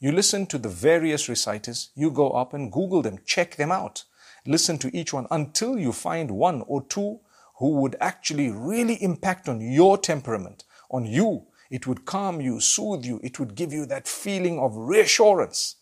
You 0.00 0.10
listen 0.10 0.46
to 0.46 0.56
the 0.56 0.70
various 0.70 1.28
reciters, 1.28 1.90
you 1.94 2.10
go 2.10 2.30
up 2.30 2.54
and 2.54 2.72
Google 2.72 3.02
them, 3.02 3.18
check 3.26 3.56
them 3.56 3.70
out. 3.70 4.04
Listen 4.46 4.78
to 4.78 4.96
each 4.96 5.12
one 5.12 5.26
until 5.30 5.78
you 5.78 5.92
find 5.92 6.30
one 6.30 6.62
or 6.66 6.82
two 6.82 7.20
who 7.58 7.72
would 7.82 7.94
actually 8.00 8.50
really 8.50 8.94
impact 9.02 9.50
on 9.50 9.60
your 9.60 9.98
temperament, 9.98 10.64
on 10.90 11.04
you. 11.04 11.44
It 11.70 11.86
would 11.86 12.06
calm 12.06 12.40
you, 12.40 12.58
soothe 12.58 13.04
you, 13.04 13.20
it 13.22 13.38
would 13.38 13.54
give 13.54 13.70
you 13.70 13.84
that 13.84 14.08
feeling 14.08 14.58
of 14.58 14.74
reassurance. 14.74 15.76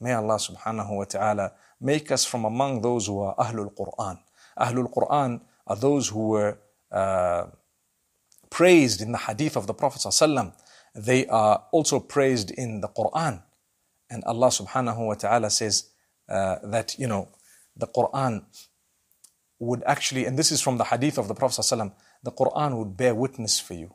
May 0.00 0.12
Allah 0.12 0.36
subhanahu 0.36 0.96
wa 0.96 1.04
ta'ala 1.04 1.52
make 1.80 2.10
us 2.12 2.24
from 2.24 2.44
among 2.44 2.82
those 2.82 3.06
who 3.06 3.20
are 3.20 3.34
Ahlul 3.36 3.74
Quran. 3.74 4.18
Ahlul 4.58 4.92
Quran 4.92 5.40
are 5.66 5.76
those 5.76 6.08
who 6.08 6.28
were 6.28 6.58
uh, 6.92 7.46
praised 8.50 9.00
in 9.00 9.12
the 9.12 9.18
hadith 9.18 9.56
of 9.56 9.66
the 9.66 9.74
Prophet 9.74 10.00
ﷺ. 10.00 10.52
They 10.94 11.26
are 11.26 11.64
also 11.72 12.00
praised 12.00 12.50
in 12.50 12.80
the 12.80 12.88
Quran. 12.88 13.42
And 14.10 14.24
Allah 14.24 14.48
subhanahu 14.48 15.06
wa 15.06 15.14
ta'ala 15.14 15.50
says 15.50 15.90
uh, 16.28 16.56
that, 16.64 16.98
you 16.98 17.06
know, 17.06 17.28
the 17.76 17.86
Quran 17.86 18.44
would 19.58 19.82
actually, 19.86 20.24
and 20.24 20.38
this 20.38 20.52
is 20.52 20.60
from 20.60 20.78
the 20.78 20.84
hadith 20.84 21.18
of 21.18 21.28
the 21.28 21.34
Prophet 21.34 21.60
ﷺ, 21.60 21.92
the 22.22 22.32
Quran 22.32 22.78
would 22.78 22.96
bear 22.96 23.14
witness 23.14 23.60
for 23.60 23.74
you 23.74 23.94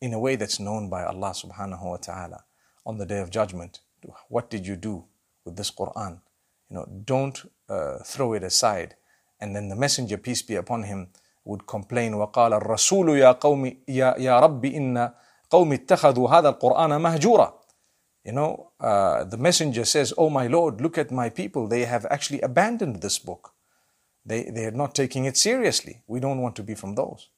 in 0.00 0.12
a 0.12 0.18
way 0.18 0.36
that's 0.36 0.60
known 0.60 0.88
by 0.88 1.04
Allah 1.04 1.30
subhanahu 1.30 1.84
wa 1.84 1.96
ta'ala 1.96 2.44
on 2.84 2.98
the 2.98 3.06
day 3.06 3.18
of 3.18 3.30
judgment 3.30 3.80
What 4.29 4.49
did 4.49 4.65
you 4.65 4.75
do 4.75 5.05
with 5.45 5.55
this 5.55 5.71
Quran? 5.71 6.19
You 6.69 6.77
know, 6.77 6.85
don't 7.05 7.37
uh, 7.69 7.99
throw 8.03 8.33
it 8.33 8.43
aside. 8.43 8.95
And 9.39 9.55
then 9.55 9.69
the 9.69 9.75
Messenger, 9.75 10.17
peace 10.17 10.41
be 10.41 10.55
upon 10.55 10.83
him, 10.83 11.09
would 11.45 11.65
complain, 11.67 12.13
وقال 12.13 12.53
الرسول 12.53 13.17
يا 13.17 13.31
قوم 13.31 13.77
يا 13.87 14.15
يا 14.17 14.39
رب 14.39 14.65
إن 14.65 15.11
قوم 15.49 15.73
اتخذوا 15.73 16.29
هذا 16.29 16.49
القرآن 16.49 17.01
مهجورا. 17.01 17.61
You 18.23 18.33
know, 18.33 18.71
uh, 18.79 19.23
the 19.23 19.37
messenger 19.37 19.83
says, 19.83 20.13
Oh 20.17 20.29
my 20.29 20.45
Lord, 20.45 20.79
look 20.79 20.97
at 20.97 21.09
my 21.11 21.29
people. 21.29 21.67
They 21.67 21.85
have 21.85 22.05
actually 22.11 22.39
abandoned 22.41 23.01
this 23.01 23.17
book. 23.17 23.53
They, 24.23 24.43
they 24.43 24.65
are 24.65 24.77
not 24.83 24.93
taking 24.93 25.25
it 25.25 25.37
seriously. 25.37 26.03
We 26.07 26.19
don't 26.19 26.39
want 26.39 26.55
to 26.57 26.63
be 26.63 26.75
from 26.75 26.93
those. 26.93 27.29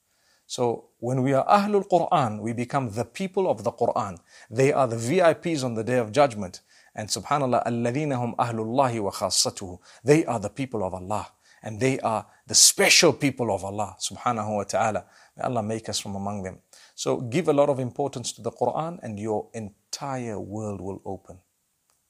So 0.48 0.90
when 1.00 1.24
we 1.24 1.34
are 1.34 1.46
Ahlul 1.48 1.88
Quran, 1.88 2.40
we 2.40 2.54
become 2.54 2.92
the 2.92 3.06
people 3.06 3.50
of 3.50 3.64
the 3.64 3.72
Quran. 3.72 4.20
They 4.50 4.72
are 4.72 4.88
the 4.88 4.98
VIPs 4.98 5.64
on 5.64 5.74
the 5.74 5.84
day 5.84 5.98
of 5.98 6.12
judgment. 6.12 6.62
And 6.96 7.10
subhanAllah, 7.10 7.66
الَّذِينَ 7.66 8.14
هُمْ 8.14 8.36
أَهْلُ 8.36 8.56
اللَّهِ 8.56 9.12
وَخَاصَّتُهُ 9.12 9.80
They 10.04 10.26
are 10.26 10.40
the 10.40 10.50
people 10.50 10.84
of 10.84 10.94
Allah. 10.94 11.28
And 11.64 11.80
they 11.80 12.00
are 12.02 12.28
the 12.46 12.56
special 12.56 13.14
people 13.14 13.54
of 13.54 13.64
Allah 13.64 13.96
subhanahu 14.00 14.56
wa 14.58 14.64
ta'ala. 14.64 15.06
May 15.38 15.44
Allah 15.44 15.64
make 15.64 15.88
us 15.90 16.00
from 16.00 16.16
among 16.16 16.44
them. 16.44 16.60
So 16.94 17.22
give 17.22 17.48
a 17.48 17.54
lot 17.54 17.70
of 17.70 17.80
importance 17.80 18.34
to 18.34 18.42
the 18.42 18.52
Quran 18.52 19.00
and 19.02 19.18
your 19.18 19.48
entire 19.54 20.40
world 20.40 20.82
will 20.82 21.02
open. 21.06 21.40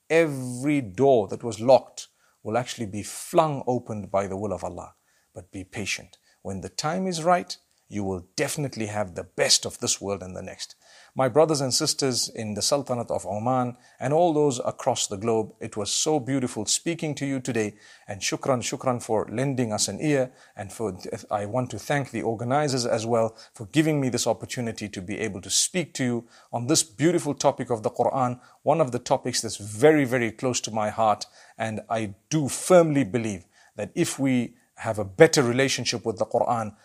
Every 0.10 0.82
door 0.82 1.28
that 1.30 1.44
was 1.44 1.62
locked 1.62 2.08
will 2.42 2.58
actually 2.58 2.88
be 2.88 3.04
flung 3.04 3.64
open 3.68 4.08
by 4.08 4.28
the 4.28 4.36
will 4.36 4.52
of 4.52 4.64
Allah. 4.64 4.96
But 5.34 5.52
be 5.52 5.64
patient. 5.64 6.18
When 6.42 6.62
the 6.62 6.70
time 6.70 7.08
is 7.08 7.24
right, 7.24 7.56
you 7.89 8.05
will 8.05 8.27
definitely 8.37 8.87
have 8.87 9.15
the 9.15 9.25
best 9.25 9.65
of 9.65 9.79
this 9.79 10.01
world 10.01 10.23
and 10.23 10.37
the 10.37 10.43
next. 10.43 10.75
My 11.15 11.29
brothers 11.29 11.61
and 11.61 11.73
sisters 11.73 12.29
in 12.29 12.55
the 12.55 12.63
Sultanate 12.63 13.11
of 13.11 13.27
Oman 13.27 13.77
and 13.99 14.13
all 14.13 14.33
those 14.33 14.61
across 14.65 15.07
the 15.07 15.17
globe, 15.17 15.53
it 15.59 15.77
was 15.77 15.91
so 15.91 16.21
beautiful 16.21 16.67
speaking 16.67 17.15
to 17.17 17.27
you 17.27 17.41
today. 17.41 17.75
And 18.07 18.21
shukran, 18.21 18.61
shukran 18.61 19.03
for 19.03 19.27
lending 19.31 19.73
us 19.73 19.89
an 19.89 20.01
ear. 20.01 20.31
And 20.55 20.73
for, 20.73 20.99
I 21.31 21.47
want 21.47 21.71
to 21.71 21.79
thank 21.79 22.11
the 22.11 22.23
organizers 22.23 22.85
as 22.85 23.07
well 23.07 23.37
for 23.55 23.67
giving 23.67 24.01
me 24.01 24.11
this 24.11 24.27
opportunity 24.27 24.89
to 24.91 25.01
be 25.01 25.19
able 25.19 25.41
to 25.41 25.51
speak 25.51 25.95
to 25.95 26.05
you 26.05 26.29
on 26.53 26.67
this 26.67 26.83
beautiful 26.83 27.35
topic 27.35 27.71
of 27.71 27.83
the 27.83 27.91
Quran, 27.91 28.39
one 28.63 28.81
of 28.81 28.93
the 28.93 28.99
topics 28.99 29.41
that's 29.41 29.57
very, 29.57 30.05
very 30.05 30.31
close 30.31 30.61
to 30.61 30.71
my 30.71 30.91
heart. 30.91 31.25
And 31.57 31.81
I 31.89 32.15
do 32.29 32.49
firmly 32.49 33.05
believe 33.05 33.47
that 33.77 33.91
if 33.95 34.19
we 34.19 34.55
have 34.77 34.99
a 34.99 35.05
better 35.05 35.43
relationship 35.43 36.05
with 36.07 36.19
the 36.19 36.27
Quran, 36.27 36.77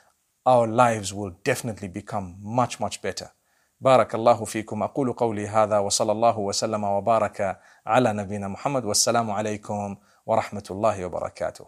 our 0.46 0.66
lives 0.66 1.12
will 1.12 1.32
definitely 1.44 1.88
become 1.88 2.36
much, 2.40 2.80
much 2.80 3.02
better. 3.02 3.28
بارك 3.80 4.14
الله 4.14 4.44
فيكم 4.44 4.82
أقول 4.82 5.12
قولي 5.12 5.48
هذا 5.48 5.78
وصلى 5.78 6.12
الله 6.12 6.38
وسلم 6.38 6.84
وبارك 6.84 7.60
على 7.86 8.12
نبينا 8.12 8.48
محمد 8.48 8.84
والسلام 8.84 9.30
عليكم 9.30 9.96
ورحمة 10.26 10.64
الله 10.70 11.04
وبركاته 11.04 11.66